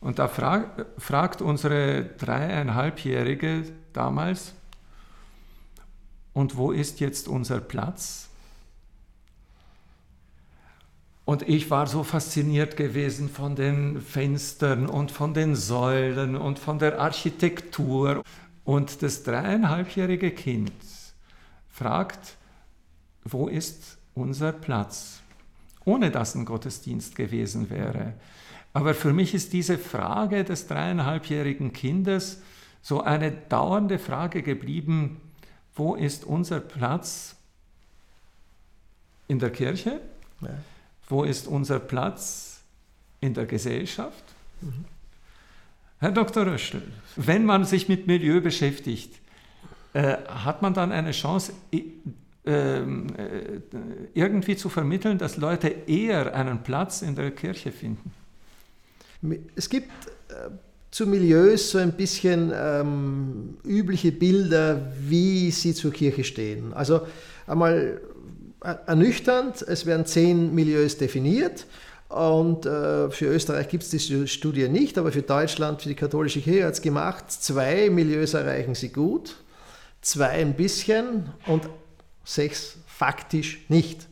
Und 0.00 0.18
da 0.18 0.28
frag, 0.28 0.86
fragt 0.96 1.42
unsere 1.42 2.04
dreieinhalbjährige 2.16 3.64
damals, 3.92 4.54
und 6.32 6.56
wo 6.56 6.72
ist 6.72 7.00
jetzt 7.00 7.28
unser 7.28 7.60
Platz? 7.60 8.30
Und 11.28 11.46
ich 11.46 11.70
war 11.70 11.86
so 11.86 12.04
fasziniert 12.04 12.78
gewesen 12.78 13.28
von 13.28 13.54
den 13.54 14.00
Fenstern 14.00 14.86
und 14.86 15.10
von 15.10 15.34
den 15.34 15.56
Säulen 15.56 16.36
und 16.36 16.58
von 16.58 16.78
der 16.78 17.02
Architektur. 17.02 18.22
Und 18.64 19.02
das 19.02 19.24
dreieinhalbjährige 19.24 20.30
Kind 20.30 20.72
fragt, 21.68 22.38
wo 23.24 23.46
ist 23.46 23.98
unser 24.14 24.52
Platz? 24.52 25.20
Ohne 25.84 26.10
dass 26.10 26.34
ein 26.34 26.46
Gottesdienst 26.46 27.14
gewesen 27.14 27.68
wäre. 27.68 28.14
Aber 28.72 28.94
für 28.94 29.12
mich 29.12 29.34
ist 29.34 29.52
diese 29.52 29.76
Frage 29.76 30.44
des 30.44 30.66
dreieinhalbjährigen 30.66 31.74
Kindes 31.74 32.40
so 32.80 33.02
eine 33.02 33.32
dauernde 33.32 33.98
Frage 33.98 34.42
geblieben, 34.42 35.20
wo 35.74 35.94
ist 35.94 36.24
unser 36.24 36.60
Platz 36.60 37.36
in 39.26 39.38
der 39.38 39.50
Kirche? 39.50 40.00
Ja 40.40 40.48
wo 41.08 41.24
ist 41.24 41.48
unser 41.48 41.78
Platz 41.78 42.60
in 43.20 43.34
der 43.34 43.46
Gesellschaft? 43.46 44.24
Mhm. 44.60 44.84
Herr 46.00 46.12
Dr. 46.12 46.46
Röschel, 46.46 46.82
wenn 47.16 47.44
man 47.44 47.64
sich 47.64 47.88
mit 47.88 48.06
Milieu 48.06 48.40
beschäftigt, 48.40 49.18
äh, 49.94 50.16
hat 50.28 50.62
man 50.62 50.74
dann 50.74 50.92
eine 50.92 51.10
Chance, 51.10 51.52
ähm, 52.44 53.06
äh, 53.16 53.60
irgendwie 54.14 54.56
zu 54.56 54.68
vermitteln, 54.68 55.18
dass 55.18 55.36
Leute 55.38 55.68
eher 55.86 56.34
einen 56.34 56.62
Platz 56.62 57.02
in 57.02 57.16
der 57.16 57.32
Kirche 57.32 57.72
finden? 57.72 58.12
Es 59.56 59.68
gibt 59.68 59.90
äh, 60.28 60.50
zu 60.90 61.06
Milieus 61.06 61.70
so 61.70 61.78
ein 61.78 61.92
bisschen 61.92 62.52
ähm, 62.54 63.58
übliche 63.64 64.12
Bilder, 64.12 64.92
wie 65.00 65.50
sie 65.50 65.74
zur 65.74 65.92
Kirche 65.92 66.22
stehen. 66.22 66.72
Also 66.72 67.06
einmal 67.46 68.00
ernüchternd. 68.60 69.62
Es 69.62 69.86
werden 69.86 70.06
zehn 70.06 70.54
Milieus 70.54 70.98
definiert. 70.98 71.66
Und 72.08 72.64
äh, 72.64 73.10
für 73.10 73.26
Österreich 73.26 73.68
gibt 73.68 73.82
es 73.84 73.90
die 73.90 74.26
Studie 74.26 74.68
nicht, 74.68 74.96
aber 74.96 75.12
für 75.12 75.22
Deutschland, 75.22 75.82
für 75.82 75.90
die 75.90 75.94
katholische 75.94 76.40
Kirche 76.40 76.66
hat 76.66 76.74
es 76.74 76.82
gemacht. 76.82 77.30
Zwei 77.30 77.90
Milieus 77.90 78.32
erreichen 78.32 78.74
sie 78.74 78.88
gut, 78.88 79.36
zwei 80.00 80.28
ein 80.28 80.54
bisschen 80.54 81.30
und 81.46 81.68
sechs 82.24 82.76
faktisch 82.86 83.60
nicht. 83.68 84.06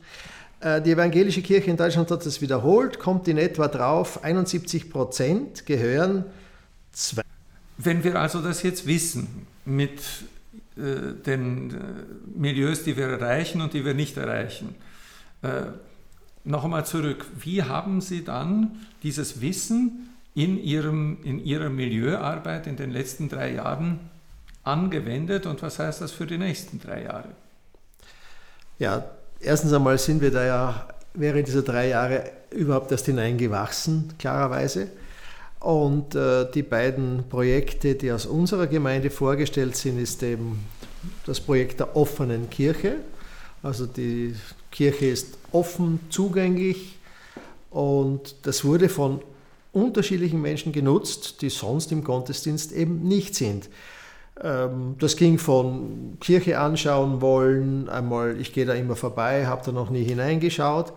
Äh, 0.61 0.83
die 0.83 0.93
evangelische 0.93 1.41
Kirche 1.41 1.71
in 1.71 1.79
Deutschland 1.79 2.11
hat 2.11 2.25
das 2.27 2.43
wiederholt, 2.43 2.99
kommt 2.99 3.29
in 3.29 3.39
etwa 3.39 3.69
drauf, 3.69 4.23
71 4.23 4.91
Prozent 4.91 5.65
gehören 5.65 6.27
zwei. 6.93 7.23
Wenn 7.79 8.05
wir 8.05 8.17
also 8.17 8.41
das 8.43 8.63
jetzt 8.63 8.87
wissen, 8.87 9.47
mit 9.65 10.01
äh, 10.01 10.36
den 10.77 11.71
äh, 11.71 12.39
Milieus, 12.39 12.85
die 12.85 12.97
wir 12.97 13.07
erreichen 13.07 13.61
und 13.61 13.73
die 13.73 13.85
wir 13.85 13.95
nicht 13.95 14.17
erreichen. 14.17 14.75
Äh, 15.43 15.63
noch 16.45 16.65
einmal 16.65 16.87
zurück, 16.87 17.27
wie 17.39 17.63
haben 17.63 18.01
Sie 18.01 18.25
dann 18.25 18.77
dieses 19.03 19.41
Wissen 19.41 20.11
in, 20.35 20.63
Ihrem, 20.63 21.19
in 21.25 21.45
Ihrer 21.45 21.71
Milieuarbeit 21.71 22.67
in 22.67 22.77
den 22.77 22.91
letzten 22.91 23.29
drei 23.29 23.55
Jahren 23.55 23.99
angewendet 24.63 25.47
und 25.47 25.63
was 25.63 25.79
heißt 25.79 26.03
das 26.03 26.13
für 26.13 26.27
die 26.27 26.39
nächsten 26.39 26.79
drei 26.79 27.05
Jahre? 27.05 27.31
Ja, 28.79 29.05
erstens 29.41 29.73
einmal 29.73 29.99
sind 29.99 30.21
wir 30.21 30.31
da 30.31 30.45
ja 30.45 30.89
während 31.15 31.49
dieser 31.49 31.63
drei 31.63 31.89
Jahre 31.89 32.31
überhaupt 32.51 32.93
erst 32.93 33.07
hineingewachsen, 33.07 34.13
klarerweise. 34.19 34.89
Und 35.67 36.15
äh, 36.15 36.49
die 36.49 36.63
beiden 36.63 37.25
Projekte, 37.29 37.97
die 37.97 38.13
aus 38.13 38.25
unserer 38.25 38.69
Gemeinde 38.69 39.11
vorgestellt 39.11 39.75
sind, 39.75 39.99
ist 39.99 40.23
eben 40.23 40.65
das 41.27 41.41
Projekt 41.41 41.81
der 41.81 41.97
offenen 41.97 42.49
Kirche. 42.49 42.99
Also 43.65 43.87
die 43.87 44.37
Kirche 44.71 45.07
ist 45.07 45.39
offen 45.51 45.99
zugänglich 46.09 47.01
und 47.71 48.37
das 48.47 48.65
wurde 48.65 48.89
von 48.89 49.21
unterschiedlichen 49.73 50.41
Menschen 50.41 50.71
genutzt, 50.71 51.43
die 51.43 51.51
sonst 51.51 51.91
im 51.91 52.05
Gottesdienst 52.05 52.71
eben 52.71 53.03
nicht 53.03 53.35
sind. 53.35 53.69
Ähm, 54.41 54.95
das 55.01 55.17
ging 55.17 55.37
von 55.37 56.17
Kirche 56.21 56.61
anschauen 56.61 57.21
wollen, 57.21 57.89
einmal, 57.89 58.41
ich 58.41 58.53
gehe 58.53 58.67
da 58.67 58.75
immer 58.75 58.95
vorbei, 58.95 59.49
habe 59.49 59.63
da 59.67 59.73
noch 59.73 59.91
nie 59.91 60.05
hineingeschaut, 60.05 60.93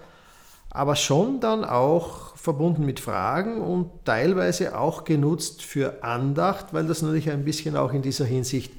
aber 0.69 0.95
schon 0.95 1.39
dann 1.39 1.65
auch 1.65 2.28
verbunden 2.41 2.86
mit 2.86 2.99
Fragen 2.99 3.62
und 3.62 3.89
teilweise 4.06 4.78
auch 4.78 5.04
genutzt 5.04 5.62
für 5.62 6.04
Andacht, 6.04 6.73
weil 6.73 6.88
das 6.88 7.02
natürlich 7.02 7.30
ein 7.30 7.43
bisschen 7.43 7.75
auch 7.75 7.93
in 7.93 8.02
dieser 8.02 8.25
Hinsicht 8.25 8.71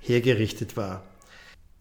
hergerichtet 0.00 0.76
war. 0.76 1.02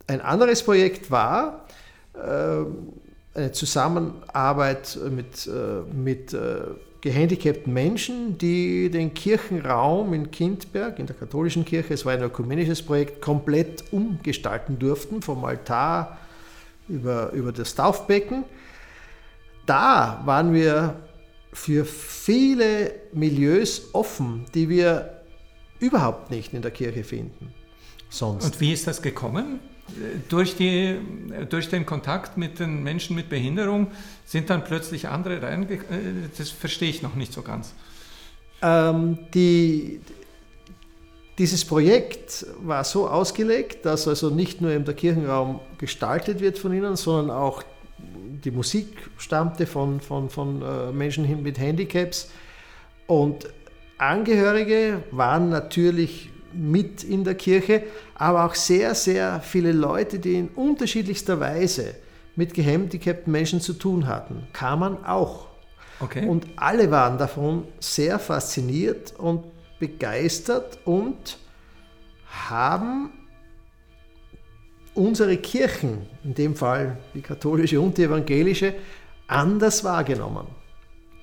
Ein 0.08 0.22
anderes 0.22 0.64
Projekt 0.64 1.12
war 1.12 1.66
äh, 2.14 3.38
eine 3.38 3.52
Zusammenarbeit 3.52 4.98
mit, 5.12 5.48
äh, 5.48 5.82
mit 5.94 6.34
äh, 6.34 6.62
gehandicapten 7.02 7.72
Menschen, 7.72 8.38
die 8.38 8.90
den 8.90 9.14
Kirchenraum 9.14 10.14
in 10.14 10.32
Kindberg, 10.32 10.98
in 10.98 11.06
der 11.06 11.16
katholischen 11.16 11.66
Kirche, 11.66 11.94
es 11.94 12.06
war 12.06 12.14
ein 12.14 12.24
ökumenisches 12.24 12.82
Projekt, 12.82 13.22
komplett 13.22 13.84
umgestalten 13.92 14.80
durften, 14.80 15.22
vom 15.22 15.46
Altar 15.46 16.18
über, 16.88 17.32
über 17.34 17.52
das 17.52 17.76
Taufbecken 17.76 18.44
da 19.68 20.22
waren 20.26 20.54
wir 20.54 20.96
für 21.54 21.86
viele 21.86 22.94
Milieus 23.14 23.94
offen, 23.94 24.46
die 24.54 24.70
wir 24.70 25.24
überhaupt 25.80 26.32
nicht 26.32 26.54
in 26.54 26.62
der 26.62 26.72
Kirche 26.72 27.04
finden. 27.04 27.54
Sonst. 28.10 28.46
Und 28.46 28.62
wie 28.62 28.74
ist 28.74 28.88
das 28.88 29.02
gekommen? 29.02 29.60
Durch, 30.28 30.56
die, 30.56 31.00
durch 31.50 31.70
den 31.70 31.86
Kontakt 31.86 32.38
mit 32.38 32.60
den 32.60 32.84
Menschen 32.84 33.16
mit 33.16 33.30
Behinderung 33.30 33.88
sind 34.26 34.50
dann 34.50 34.64
plötzlich 34.64 35.08
andere 35.08 35.42
reingekommen? 35.42 36.30
Das 36.38 36.50
verstehe 36.50 36.90
ich 36.90 37.02
noch 37.02 37.16
nicht 37.16 37.32
so 37.32 37.42
ganz. 37.42 37.74
Ähm, 38.62 39.20
die, 39.34 40.02
dieses 41.38 41.64
Projekt 41.64 42.46
war 42.62 42.84
so 42.84 43.08
ausgelegt, 43.08 43.86
dass 43.86 44.08
also 44.08 44.30
nicht 44.30 44.60
nur 44.60 44.78
der 44.78 44.94
Kirchenraum 44.94 45.60
gestaltet 45.78 46.42
wird 46.42 46.58
von 46.58 46.74
ihnen, 46.74 46.96
sondern 46.96 47.36
auch 47.36 47.64
die 48.44 48.52
Musik 48.52 49.10
stammte 49.18 49.66
von, 49.66 50.00
von, 50.00 50.30
von 50.30 50.62
äh, 50.62 50.92
Menschen 50.92 51.44
mit 51.44 51.60
Handicaps 51.60 52.30
und 53.08 53.48
Angehörige 53.98 55.04
waren 55.12 55.50
natürlich 55.50 56.30
mit 56.54 57.04
in 57.04 57.24
der 57.24 57.36
Kirche, 57.36 57.84
aber 58.16 58.46
auch 58.46 58.56
sehr, 58.56 58.94
sehr 58.96 59.42
viele 59.42 59.72
Leute, 59.72 60.20
die 60.20 60.36
in 60.36 60.50
unterschiedlichster 60.50 61.40
Weise 61.40 61.96
mit 62.36 62.54
gehandicapten 62.54 63.32
Menschen 63.32 63.60
zu 63.60 63.74
tun 63.74 64.08
hatten, 64.08 64.48
kamen 64.54 65.04
auch. 65.04 65.48
Okay. 66.00 66.28
Und 66.28 66.46
alle 66.56 66.92
waren 66.92 67.18
davon 67.18 67.68
sehr 67.80 68.20
fasziniert 68.20 69.14
und 69.18 69.46
begeistert 69.80 70.78
und 70.86 71.40
haben 72.28 73.12
unsere 74.98 75.38
Kirchen, 75.38 76.08
in 76.24 76.34
dem 76.34 76.56
Fall 76.56 76.98
die 77.14 77.22
katholische 77.22 77.80
und 77.80 77.98
die 77.98 78.04
evangelische, 78.04 78.74
anders 79.28 79.84
wahrgenommen. 79.84 80.48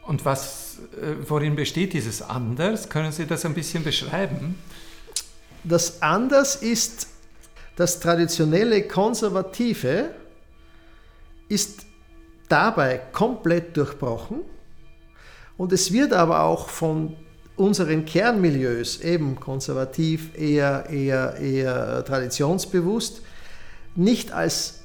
Und 0.07 0.25
was, 0.25 0.79
äh, 1.01 1.29
worin 1.29 1.57
besteht 1.57 1.93
dieses 1.93 2.23
Anders? 2.23 2.89
Können 2.89 3.13
Sie 3.13 3.27
das 3.27 3.45
ein 3.45 3.55
bisschen 3.55 3.83
beschreiben? 3.83 4.57
Das 5.65 6.03
Anders 6.03 6.57
ist 6.57 7.09
das 7.77 7.99
traditionelle 7.99 8.87
Konservative 8.87 10.11
ist 11.49 11.87
dabei 12.49 13.01
komplett 13.13 13.77
durchbrochen 13.77 14.43
und 15.57 15.73
es 15.73 15.93
wird 15.93 16.13
aber 16.13 16.43
auch 16.43 16.69
von 16.69 17.17
unseren 17.57 18.05
Kernmilieus, 18.05 19.01
eben 19.01 19.39
konservativ, 19.39 20.37
eher, 20.37 20.87
eher, 20.91 21.37
eher 21.37 22.05
traditionsbewusst, 22.05 23.23
nicht 23.97 24.33
als, 24.33 24.81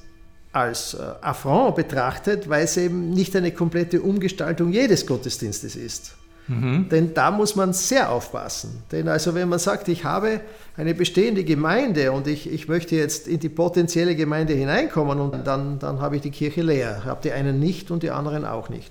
als 0.52 0.94
äh, 0.94 0.98
Affront 1.20 1.76
betrachtet, 1.76 2.48
weil 2.48 2.64
es 2.64 2.76
eben 2.76 3.10
nicht 3.10 3.34
eine 3.36 3.52
komplette 3.52 4.00
Umgestaltung 4.02 4.72
jedes 4.72 5.06
Gottesdienstes 5.06 5.76
ist. 5.76 6.16
Mhm. 6.50 6.88
Denn 6.88 7.14
da 7.14 7.30
muss 7.30 7.54
man 7.54 7.72
sehr 7.72 8.10
aufpassen. 8.10 8.82
Denn 8.90 9.08
also 9.08 9.34
wenn 9.34 9.48
man 9.48 9.60
sagt, 9.60 9.86
ich 9.88 10.04
habe 10.04 10.40
eine 10.76 10.94
bestehende 10.94 11.44
Gemeinde 11.44 12.10
und 12.10 12.26
ich, 12.26 12.50
ich 12.50 12.66
möchte 12.66 12.96
jetzt 12.96 13.28
in 13.28 13.38
die 13.38 13.48
potenzielle 13.48 14.16
Gemeinde 14.16 14.54
hineinkommen 14.54 15.20
und 15.20 15.46
dann, 15.46 15.78
dann 15.78 16.00
habe 16.00 16.16
ich 16.16 16.22
die 16.22 16.32
Kirche 16.32 16.62
leer. 16.62 16.98
Ich 17.00 17.04
habe 17.04 17.20
die 17.22 17.30
einen 17.30 17.60
nicht 17.60 17.90
und 17.92 18.02
die 18.02 18.10
anderen 18.10 18.44
auch 18.44 18.68
nicht. 18.68 18.90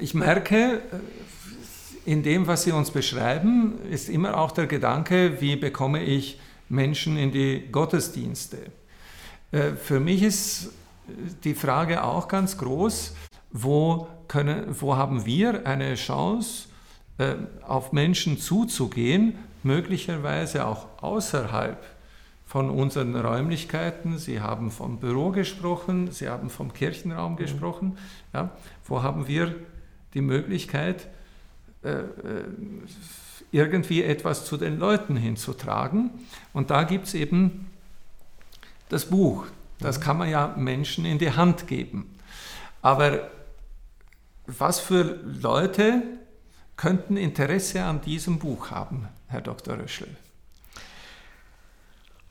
Ich 0.00 0.14
merke, 0.14 0.80
in 2.04 2.22
dem, 2.22 2.46
was 2.46 2.64
Sie 2.64 2.72
uns 2.72 2.90
beschreiben, 2.90 3.78
ist 3.90 4.08
immer 4.08 4.38
auch 4.38 4.52
der 4.52 4.66
Gedanke, 4.66 5.40
wie 5.40 5.56
bekomme 5.56 6.02
ich 6.02 6.38
Menschen 6.68 7.16
in 7.16 7.32
die 7.32 7.68
Gottesdienste. 7.70 8.58
Äh, 9.52 9.72
für 9.72 10.00
mich 10.00 10.22
ist 10.22 10.70
die 11.44 11.54
Frage 11.54 12.02
auch 12.02 12.28
ganz 12.28 12.56
groß, 12.58 13.14
wo, 13.52 14.08
können, 14.28 14.66
wo 14.80 14.96
haben 14.96 15.26
wir 15.26 15.66
eine 15.66 15.94
Chance, 15.94 16.68
äh, 17.18 17.34
auf 17.62 17.92
Menschen 17.92 18.38
zuzugehen, 18.38 19.38
möglicherweise 19.62 20.66
auch 20.66 20.86
außerhalb 21.00 21.84
von 22.44 22.70
unseren 22.70 23.14
Räumlichkeiten. 23.16 24.18
Sie 24.18 24.40
haben 24.40 24.70
vom 24.70 24.98
Büro 24.98 25.30
gesprochen, 25.30 26.10
Sie 26.10 26.28
haben 26.28 26.50
vom 26.50 26.72
Kirchenraum 26.72 27.32
mhm. 27.32 27.36
gesprochen. 27.36 27.98
Ja, 28.32 28.50
wo 28.86 29.02
haben 29.02 29.28
wir 29.28 29.54
die 30.14 30.20
Möglichkeit, 30.20 31.08
äh, 31.82 31.90
äh, 31.90 32.04
irgendwie 33.54 34.02
etwas 34.02 34.44
zu 34.44 34.56
den 34.56 34.78
Leuten 34.80 35.16
hinzutragen? 35.16 36.10
Und 36.52 36.70
da 36.70 36.82
gibt 36.82 37.06
es 37.06 37.14
eben 37.14 37.70
das 38.88 39.06
Buch. 39.06 39.46
Das 39.78 39.98
mhm. 39.98 40.02
kann 40.02 40.18
man 40.18 40.28
ja 40.28 40.54
Menschen 40.56 41.04
in 41.04 41.18
die 41.18 41.30
Hand 41.30 41.68
geben. 41.68 42.18
Aber 42.82 43.30
was 44.46 44.80
für 44.80 45.02
Leute 45.02 46.02
könnten 46.76 47.16
Interesse 47.16 47.84
an 47.84 48.00
diesem 48.00 48.40
Buch 48.40 48.72
haben, 48.72 49.08
Herr 49.28 49.40
Dr. 49.40 49.78
Röschel? 49.78 50.08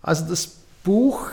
Also 0.01 0.27
das 0.27 0.59
Buch, 0.83 1.31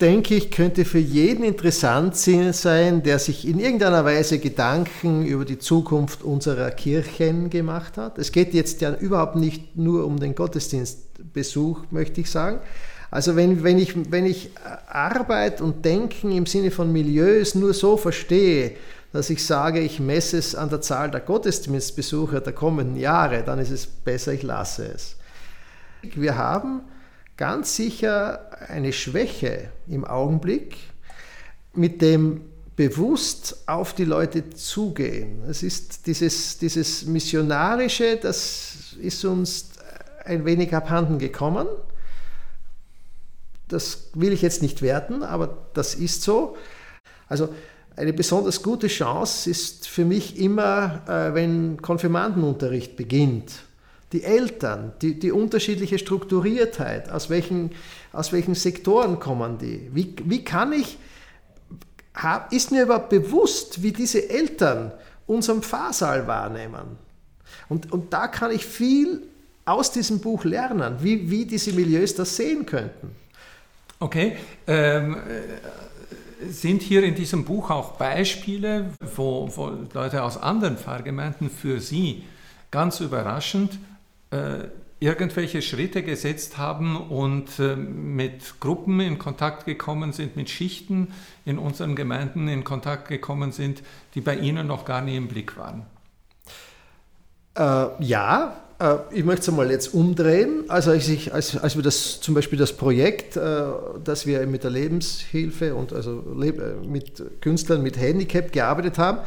denke 0.00 0.34
ich, 0.34 0.50
könnte 0.50 0.84
für 0.84 0.98
jeden 0.98 1.44
interessant 1.44 2.16
sein, 2.16 3.02
der 3.02 3.18
sich 3.18 3.46
in 3.46 3.60
irgendeiner 3.60 4.04
Weise 4.04 4.38
Gedanken 4.38 5.24
über 5.24 5.44
die 5.44 5.58
Zukunft 5.58 6.22
unserer 6.22 6.70
Kirchen 6.70 7.50
gemacht 7.50 7.96
hat. 7.96 8.18
Es 8.18 8.32
geht 8.32 8.54
jetzt 8.54 8.80
ja 8.80 8.94
überhaupt 8.94 9.36
nicht 9.36 9.76
nur 9.76 10.06
um 10.06 10.18
den 10.18 10.34
Gottesdienstbesuch, 10.34 11.84
möchte 11.90 12.20
ich 12.20 12.30
sagen. 12.30 12.58
Also 13.10 13.36
wenn, 13.36 13.62
wenn, 13.62 13.78
ich, 13.78 14.10
wenn 14.10 14.26
ich 14.26 14.50
Arbeit 14.88 15.60
und 15.60 15.84
Denken 15.84 16.32
im 16.32 16.46
Sinne 16.46 16.72
von 16.72 16.92
Milieus 16.92 17.54
nur 17.54 17.72
so 17.72 17.96
verstehe, 17.96 18.72
dass 19.12 19.30
ich 19.30 19.44
sage, 19.46 19.78
ich 19.78 20.00
messe 20.00 20.38
es 20.38 20.56
an 20.56 20.70
der 20.70 20.80
Zahl 20.80 21.12
der 21.12 21.20
Gottesdienstbesucher 21.20 22.40
der 22.40 22.52
kommenden 22.52 22.96
Jahre, 22.96 23.44
dann 23.44 23.60
ist 23.60 23.70
es 23.70 23.86
besser, 23.86 24.32
ich 24.32 24.42
lasse 24.42 24.90
es. 24.92 25.14
Wir 26.02 26.36
haben 26.36 26.80
ganz 27.36 27.76
sicher 27.76 28.50
eine 28.68 28.92
Schwäche 28.92 29.70
im 29.88 30.04
Augenblick 30.04 30.76
mit 31.74 32.00
dem 32.02 32.42
bewusst 32.76 33.64
auf 33.66 33.94
die 33.94 34.04
Leute 34.04 34.50
zugehen. 34.50 35.42
Es 35.48 35.62
ist 35.62 36.06
dieses, 36.06 36.58
dieses 36.58 37.04
Missionarische, 37.06 38.16
das 38.16 38.96
ist 39.00 39.24
uns 39.24 39.70
ein 40.24 40.44
wenig 40.44 40.74
abhanden 40.74 41.18
gekommen. 41.18 41.66
Das 43.68 44.10
will 44.14 44.32
ich 44.32 44.42
jetzt 44.42 44.62
nicht 44.62 44.82
werten, 44.82 45.22
aber 45.22 45.66
das 45.74 45.94
ist 45.94 46.22
so. 46.22 46.56
Also 47.28 47.48
eine 47.96 48.12
besonders 48.12 48.62
gute 48.62 48.88
Chance 48.88 49.48
ist 49.48 49.88
für 49.88 50.04
mich 50.04 50.38
immer, 50.38 51.02
äh, 51.06 51.34
wenn 51.34 51.80
Konfirmandenunterricht 51.80 52.96
beginnt. 52.96 53.52
Die 54.14 54.22
Eltern, 54.22 54.92
die, 55.02 55.18
die 55.18 55.32
unterschiedliche 55.32 55.98
Strukturiertheit, 55.98 57.10
aus 57.10 57.30
welchen, 57.30 57.72
aus 58.12 58.32
welchen 58.32 58.54
Sektoren 58.54 59.18
kommen 59.18 59.58
die? 59.58 59.90
Wie, 59.92 60.14
wie 60.24 60.44
kann 60.44 60.72
ich, 60.72 60.98
ist 62.52 62.70
mir 62.70 62.84
überhaupt 62.84 63.08
bewusst, 63.08 63.82
wie 63.82 63.92
diese 63.92 64.30
Eltern 64.30 64.92
unseren 65.26 65.62
Pfarrsaal 65.62 66.28
wahrnehmen? 66.28 66.96
Und, 67.68 67.92
und 67.92 68.12
da 68.12 68.28
kann 68.28 68.52
ich 68.52 68.64
viel 68.64 69.22
aus 69.64 69.90
diesem 69.90 70.20
Buch 70.20 70.44
lernen, 70.44 70.98
wie, 71.00 71.28
wie 71.28 71.44
diese 71.44 71.72
Milieus 71.72 72.14
das 72.14 72.36
sehen 72.36 72.66
könnten. 72.66 73.16
Okay, 73.98 74.36
ähm, 74.68 75.16
sind 76.48 76.82
hier 76.82 77.02
in 77.02 77.16
diesem 77.16 77.44
Buch 77.44 77.70
auch 77.70 77.92
Beispiele, 77.92 78.90
wo, 79.16 79.50
wo 79.56 79.72
Leute 79.92 80.22
aus 80.22 80.36
anderen 80.36 80.76
Pfarrgemeinden 80.76 81.50
für 81.50 81.80
Sie 81.80 82.22
ganz 82.70 83.00
überraschend 83.00 83.72
äh, 83.72 83.93
irgendwelche 85.04 85.60
Schritte 85.60 86.02
gesetzt 86.02 86.56
haben 86.56 86.96
und 86.96 87.58
äh, 87.58 87.76
mit 87.76 88.60
Gruppen 88.60 89.00
in 89.00 89.18
Kontakt 89.18 89.66
gekommen 89.66 90.12
sind, 90.12 90.34
mit 90.34 90.48
Schichten 90.48 91.08
in 91.44 91.58
unseren 91.58 91.94
Gemeinden 91.94 92.48
in 92.48 92.64
Kontakt 92.64 93.08
gekommen 93.08 93.52
sind, 93.52 93.82
die 94.14 94.22
bei 94.22 94.36
Ihnen 94.36 94.66
noch 94.66 94.84
gar 94.84 95.02
nie 95.02 95.16
im 95.16 95.28
Blick 95.28 95.58
waren? 95.58 95.84
Äh, 97.56 98.02
ja, 98.02 98.56
äh, 98.78 98.96
ich 99.10 99.24
möchte 99.24 99.50
es 99.50 99.56
mal 99.56 99.70
jetzt 99.70 99.92
umdrehen. 99.92 100.64
Also 100.68 100.92
als, 100.92 101.08
ich, 101.08 101.34
als, 101.34 101.56
als 101.56 101.76
wir 101.76 101.82
das 101.82 102.20
zum 102.20 102.34
Beispiel 102.34 102.58
das 102.58 102.72
Projekt, 102.72 103.36
äh, 103.36 103.62
das 104.02 104.26
wir 104.26 104.46
mit 104.46 104.64
der 104.64 104.70
Lebenshilfe 104.70 105.74
und 105.74 105.92
also 105.92 106.22
mit 106.86 107.22
Künstlern 107.42 107.82
mit 107.82 107.98
Handicap 107.98 108.52
gearbeitet 108.52 108.96
haben, 108.96 109.18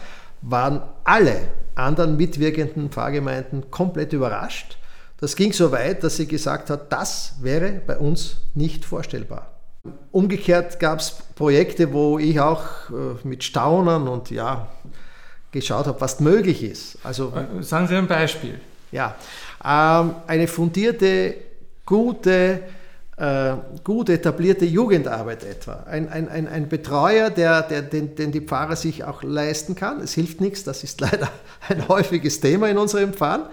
waren 0.41 0.81
alle 1.03 1.49
anderen 1.75 2.17
mitwirkenden 2.17 2.89
Pfarrgemeinden 2.89 3.69
komplett 3.69 4.13
überrascht. 4.13 4.77
Das 5.19 5.35
ging 5.35 5.51
so 5.51 5.71
weit, 5.71 6.03
dass 6.03 6.17
sie 6.17 6.27
gesagt 6.27 6.69
hat, 6.69 6.91
das 6.91 7.35
wäre 7.41 7.81
bei 7.85 7.97
uns 7.97 8.37
nicht 8.53 8.85
vorstellbar. 8.85 9.51
Umgekehrt 10.11 10.79
gab 10.79 10.99
es 10.99 11.11
Projekte, 11.35 11.91
wo 11.91 12.19
ich 12.19 12.39
auch 12.39 12.63
äh, 12.89 13.27
mit 13.27 13.43
Staunern 13.43 14.07
und 14.07 14.29
ja 14.29 14.67
geschaut 15.51 15.87
habe, 15.87 15.99
was 16.01 16.19
möglich 16.19 16.63
ist. 16.63 16.97
Also, 17.03 17.33
Sagen 17.61 17.87
Sie 17.87 17.95
ein 17.95 18.07
Beispiel. 18.07 18.59
Ja, 18.91 19.15
ähm, 19.63 20.15
eine 20.27 20.47
fundierte, 20.47 21.35
gute, 21.85 22.59
äh, 23.17 23.53
gut 23.83 24.09
etablierte 24.09 24.65
Jugendarbeit 24.65 25.43
etwa. 25.43 25.83
Ein, 25.89 26.09
ein, 26.09 26.29
ein, 26.29 26.47
ein 26.47 26.69
Betreuer, 26.69 27.29
der, 27.29 27.63
der, 27.63 27.81
den, 27.81 28.15
den 28.15 28.31
die 28.31 28.41
Pfarrer 28.41 28.75
sich 28.75 29.03
auch 29.03 29.23
leisten 29.23 29.73
kann. 29.73 29.99
Es 30.01 30.13
hilft 30.13 30.41
nichts, 30.41 30.63
das 30.63 30.83
ist 30.83 31.01
leider 31.01 31.29
ein 31.67 31.87
häufiges 31.87 32.39
Thema 32.39 32.69
in 32.69 32.77
unserem 32.77 33.13
Pfarr. 33.13 33.49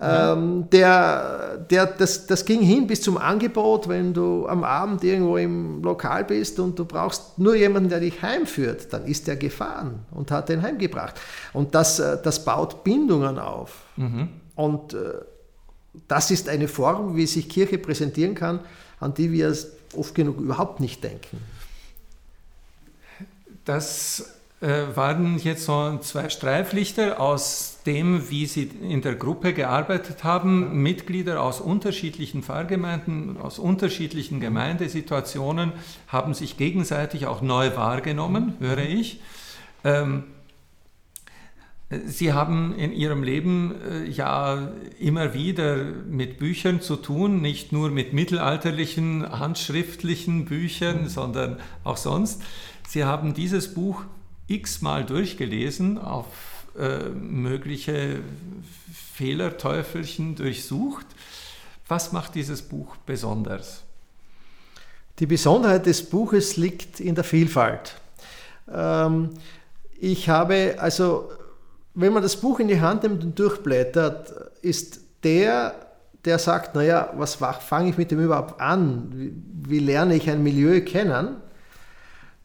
Ähm, 0.00 0.70
der, 0.70 1.58
der, 1.70 1.86
das, 1.86 2.26
das 2.26 2.44
ging 2.44 2.60
hin 2.60 2.86
bis 2.86 3.02
zum 3.02 3.18
Angebot, 3.18 3.88
wenn 3.88 4.14
du 4.14 4.46
am 4.46 4.62
Abend 4.62 5.02
irgendwo 5.02 5.36
im 5.36 5.82
Lokal 5.82 6.24
bist 6.24 6.60
und 6.60 6.78
du 6.78 6.84
brauchst 6.84 7.36
nur 7.38 7.56
jemanden, 7.56 7.88
der 7.88 7.98
dich 7.98 8.22
heimführt, 8.22 8.92
dann 8.92 9.04
ist 9.06 9.26
der 9.26 9.34
gefahren 9.34 10.06
und 10.12 10.30
hat 10.30 10.50
den 10.50 10.62
heimgebracht. 10.62 11.16
Und 11.52 11.74
das, 11.74 11.98
äh, 11.98 12.16
das 12.22 12.44
baut 12.44 12.84
Bindungen 12.84 13.40
auf. 13.40 13.82
Mhm. 13.96 14.28
Und 14.54 14.94
äh, 14.94 15.14
das 16.06 16.30
ist 16.30 16.48
eine 16.48 16.68
Form, 16.68 17.16
wie 17.16 17.26
sich 17.26 17.48
Kirche 17.48 17.78
präsentieren 17.78 18.36
kann, 18.36 18.60
an 19.00 19.14
die 19.14 19.32
wir 19.32 19.52
oft 19.96 20.14
genug 20.14 20.38
überhaupt 20.38 20.78
nicht 20.78 21.02
denken. 21.02 21.38
Das 23.64 24.37
waren 24.60 25.38
jetzt 25.38 25.66
so 25.66 25.98
zwei 25.98 26.28
Streiflichter 26.28 27.20
aus 27.20 27.78
dem, 27.86 28.28
wie 28.28 28.46
sie 28.46 28.64
in 28.82 29.02
der 29.02 29.14
Gruppe 29.14 29.52
gearbeitet 29.52 30.24
haben. 30.24 30.82
Mitglieder 30.82 31.42
aus 31.42 31.60
unterschiedlichen 31.60 32.42
Pfarrgemeinden, 32.42 33.36
aus 33.40 33.60
unterschiedlichen 33.60 34.40
Gemeindesituationen 34.40 35.72
haben 36.08 36.34
sich 36.34 36.56
gegenseitig 36.56 37.26
auch 37.26 37.40
neu 37.40 37.76
wahrgenommen, 37.76 38.54
höre 38.58 38.78
ich. 38.78 39.20
Ähm, 39.84 40.24
Sie 42.04 42.34
haben 42.34 42.74
in 42.74 42.92
Ihrem 42.92 43.22
Leben 43.22 43.74
äh, 43.80 44.04
ja 44.10 44.72
immer 44.98 45.32
wieder 45.32 45.76
mit 45.76 46.38
Büchern 46.38 46.82
zu 46.82 46.96
tun, 46.96 47.40
nicht 47.40 47.72
nur 47.72 47.90
mit 47.90 48.12
mittelalterlichen, 48.12 49.26
handschriftlichen 49.38 50.44
Büchern, 50.44 51.08
sondern 51.08 51.58
auch 51.84 51.96
sonst. 51.96 52.42
Sie 52.86 53.04
haben 53.04 53.32
dieses 53.32 53.72
Buch 53.72 54.04
x-mal 54.48 55.04
durchgelesen, 55.04 55.98
auf 55.98 56.26
äh, 56.78 57.08
mögliche 57.10 58.20
Fehlerteufelchen 59.14 60.34
durchsucht. 60.34 61.06
Was 61.86 62.12
macht 62.12 62.34
dieses 62.34 62.62
Buch 62.62 62.96
besonders? 63.06 63.82
Die 65.18 65.26
Besonderheit 65.26 65.86
des 65.86 66.08
Buches 66.08 66.56
liegt 66.56 67.00
in 67.00 67.14
der 67.14 67.24
Vielfalt. 67.24 67.96
Ähm, 68.72 69.30
ich 69.98 70.28
habe, 70.28 70.76
also, 70.78 71.30
wenn 71.94 72.12
man 72.12 72.22
das 72.22 72.36
Buch 72.36 72.60
in 72.60 72.68
die 72.68 72.80
Hand 72.80 73.02
nimmt 73.02 73.24
und 73.24 73.38
durchblättert, 73.38 74.32
ist 74.62 75.00
der, 75.24 75.74
der 76.24 76.38
sagt, 76.38 76.76
naja, 76.76 77.12
was 77.16 77.34
fange 77.34 77.90
ich 77.90 77.98
mit 77.98 78.12
dem 78.12 78.22
überhaupt 78.22 78.60
an? 78.60 79.10
Wie, 79.12 79.32
wie 79.68 79.78
lerne 79.80 80.14
ich 80.14 80.30
ein 80.30 80.42
Milieu 80.42 80.80
kennen? 80.82 81.38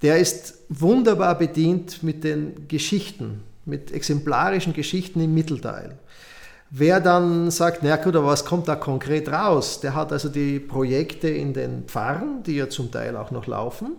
Der 0.03 0.19
ist 0.19 0.59
wunderbar 0.69 1.37
bedient 1.37 2.03
mit 2.03 2.23
den 2.23 2.67
Geschichten, 2.67 3.41
mit 3.65 3.91
exemplarischen 3.91 4.73
Geschichten 4.73 5.21
im 5.21 5.33
Mittelteil. 5.33 5.97
Wer 6.69 6.99
dann 6.99 7.51
sagt, 7.51 7.79
na 7.83 7.95
gut, 7.95 8.15
aber 8.15 8.27
was 8.27 8.45
kommt 8.45 8.67
da 8.67 8.75
konkret 8.75 9.29
raus? 9.29 9.79
Der 9.79 9.95
hat 9.95 10.11
also 10.11 10.27
die 10.27 10.59
Projekte 10.59 11.29
in 11.29 11.53
den 11.53 11.83
Pfarren, 11.83 12.43
die 12.43 12.55
ja 12.55 12.67
zum 12.67 12.91
Teil 12.91 13.15
auch 13.15 13.31
noch 13.31 13.47
laufen. 13.47 13.93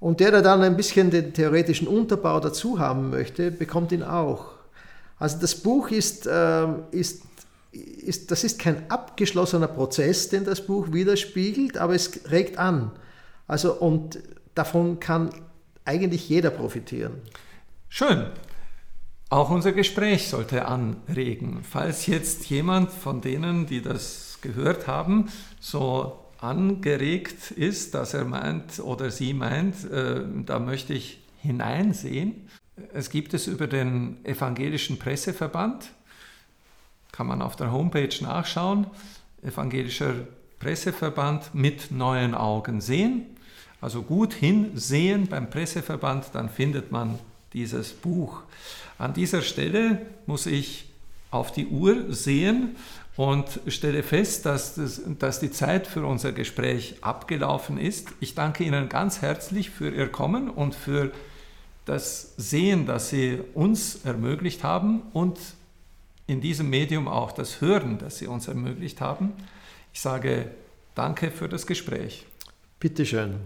Und 0.00 0.20
der, 0.20 0.32
der 0.32 0.42
dann 0.42 0.62
ein 0.62 0.76
bisschen 0.76 1.10
den 1.10 1.32
theoretischen 1.32 1.88
Unterbau 1.88 2.38
dazu 2.40 2.78
haben 2.78 3.08
möchte, 3.10 3.50
bekommt 3.50 3.92
ihn 3.92 4.02
auch. 4.02 4.46
Also 5.18 5.38
das 5.40 5.54
Buch 5.54 5.90
ist, 5.90 6.26
äh, 6.26 6.66
ist, 6.90 7.22
ist, 7.72 8.30
das 8.30 8.44
ist 8.44 8.58
kein 8.58 8.90
abgeschlossener 8.90 9.68
Prozess, 9.68 10.28
den 10.28 10.44
das 10.44 10.66
Buch 10.66 10.92
widerspiegelt, 10.92 11.78
aber 11.78 11.94
es 11.94 12.30
regt 12.30 12.58
an. 12.58 12.90
Also 13.46 13.72
und 13.74 14.18
davon 14.56 14.98
kann 14.98 15.30
eigentlich 15.84 16.28
jeder 16.28 16.50
profitieren. 16.50 17.20
Schön. 17.88 18.26
Auch 19.28 19.50
unser 19.50 19.72
Gespräch 19.72 20.28
sollte 20.28 20.66
anregen. 20.66 21.60
Falls 21.62 22.06
jetzt 22.06 22.48
jemand 22.50 22.90
von 22.90 23.20
denen, 23.20 23.66
die 23.66 23.82
das 23.82 24.38
gehört 24.40 24.86
haben, 24.86 25.30
so 25.60 26.24
angeregt 26.38 27.50
ist, 27.50 27.94
dass 27.94 28.14
er 28.14 28.24
meint 28.24 28.78
oder 28.80 29.10
sie 29.10 29.32
meint, 29.32 29.90
äh, 29.90 30.22
da 30.44 30.58
möchte 30.58 30.92
ich 30.92 31.20
hineinsehen. 31.40 32.48
Es 32.92 33.10
gibt 33.10 33.34
es 33.34 33.46
über 33.46 33.66
den 33.66 34.24
Evangelischen 34.24 34.98
Presseverband, 34.98 35.90
kann 37.10 37.26
man 37.26 37.42
auf 37.42 37.56
der 37.56 37.72
Homepage 37.72 38.14
nachschauen, 38.20 38.86
Evangelischer 39.42 40.14
Presseverband 40.58 41.54
mit 41.54 41.90
neuen 41.90 42.34
Augen 42.34 42.80
sehen. 42.80 43.35
Also 43.86 44.02
gut 44.02 44.34
hinsehen 44.34 45.28
beim 45.28 45.48
Presseverband, 45.48 46.30
dann 46.32 46.48
findet 46.48 46.90
man 46.90 47.20
dieses 47.52 47.92
Buch. 47.92 48.42
An 48.98 49.14
dieser 49.14 49.42
Stelle 49.42 50.04
muss 50.26 50.46
ich 50.46 50.90
auf 51.30 51.52
die 51.52 51.68
Uhr 51.68 52.12
sehen 52.12 52.74
und 53.16 53.60
stelle 53.68 54.02
fest, 54.02 54.44
dass, 54.44 54.74
das, 54.74 55.02
dass 55.20 55.38
die 55.38 55.52
Zeit 55.52 55.86
für 55.86 56.04
unser 56.04 56.32
Gespräch 56.32 56.96
abgelaufen 57.02 57.78
ist. 57.78 58.08
Ich 58.18 58.34
danke 58.34 58.64
Ihnen 58.64 58.88
ganz 58.88 59.22
herzlich 59.22 59.70
für 59.70 59.90
Ihr 59.90 60.08
Kommen 60.08 60.50
und 60.50 60.74
für 60.74 61.12
das 61.84 62.34
Sehen, 62.36 62.86
das 62.86 63.10
Sie 63.10 63.38
uns 63.54 64.04
ermöglicht 64.04 64.64
haben 64.64 65.02
und 65.12 65.38
in 66.26 66.40
diesem 66.40 66.70
Medium 66.70 67.06
auch 67.06 67.30
das 67.30 67.60
Hören, 67.60 67.98
das 67.98 68.18
Sie 68.18 68.26
uns 68.26 68.48
ermöglicht 68.48 69.00
haben. 69.00 69.32
Ich 69.92 70.00
sage 70.00 70.50
danke 70.96 71.30
für 71.30 71.48
das 71.48 71.68
Gespräch. 71.68 72.26
Bitteschön. 72.80 73.36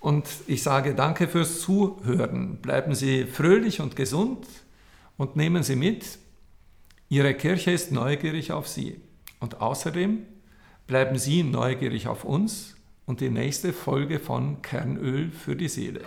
Und 0.00 0.26
ich 0.46 0.62
sage 0.62 0.94
danke 0.94 1.28
fürs 1.28 1.60
Zuhören. 1.60 2.56
Bleiben 2.56 2.94
Sie 2.94 3.24
fröhlich 3.24 3.80
und 3.80 3.96
gesund 3.96 4.46
und 5.16 5.36
nehmen 5.36 5.62
Sie 5.62 5.76
mit, 5.76 6.18
Ihre 7.10 7.34
Kirche 7.34 7.72
ist 7.72 7.92
neugierig 7.92 8.52
auf 8.52 8.66
Sie. 8.66 9.00
Und 9.40 9.60
außerdem 9.60 10.20
bleiben 10.86 11.18
Sie 11.18 11.42
neugierig 11.42 12.08
auf 12.08 12.24
uns 12.24 12.76
und 13.04 13.20
die 13.20 13.30
nächste 13.30 13.72
Folge 13.72 14.20
von 14.20 14.62
Kernöl 14.62 15.30
für 15.30 15.56
die 15.56 15.68
Seele. 15.68 16.00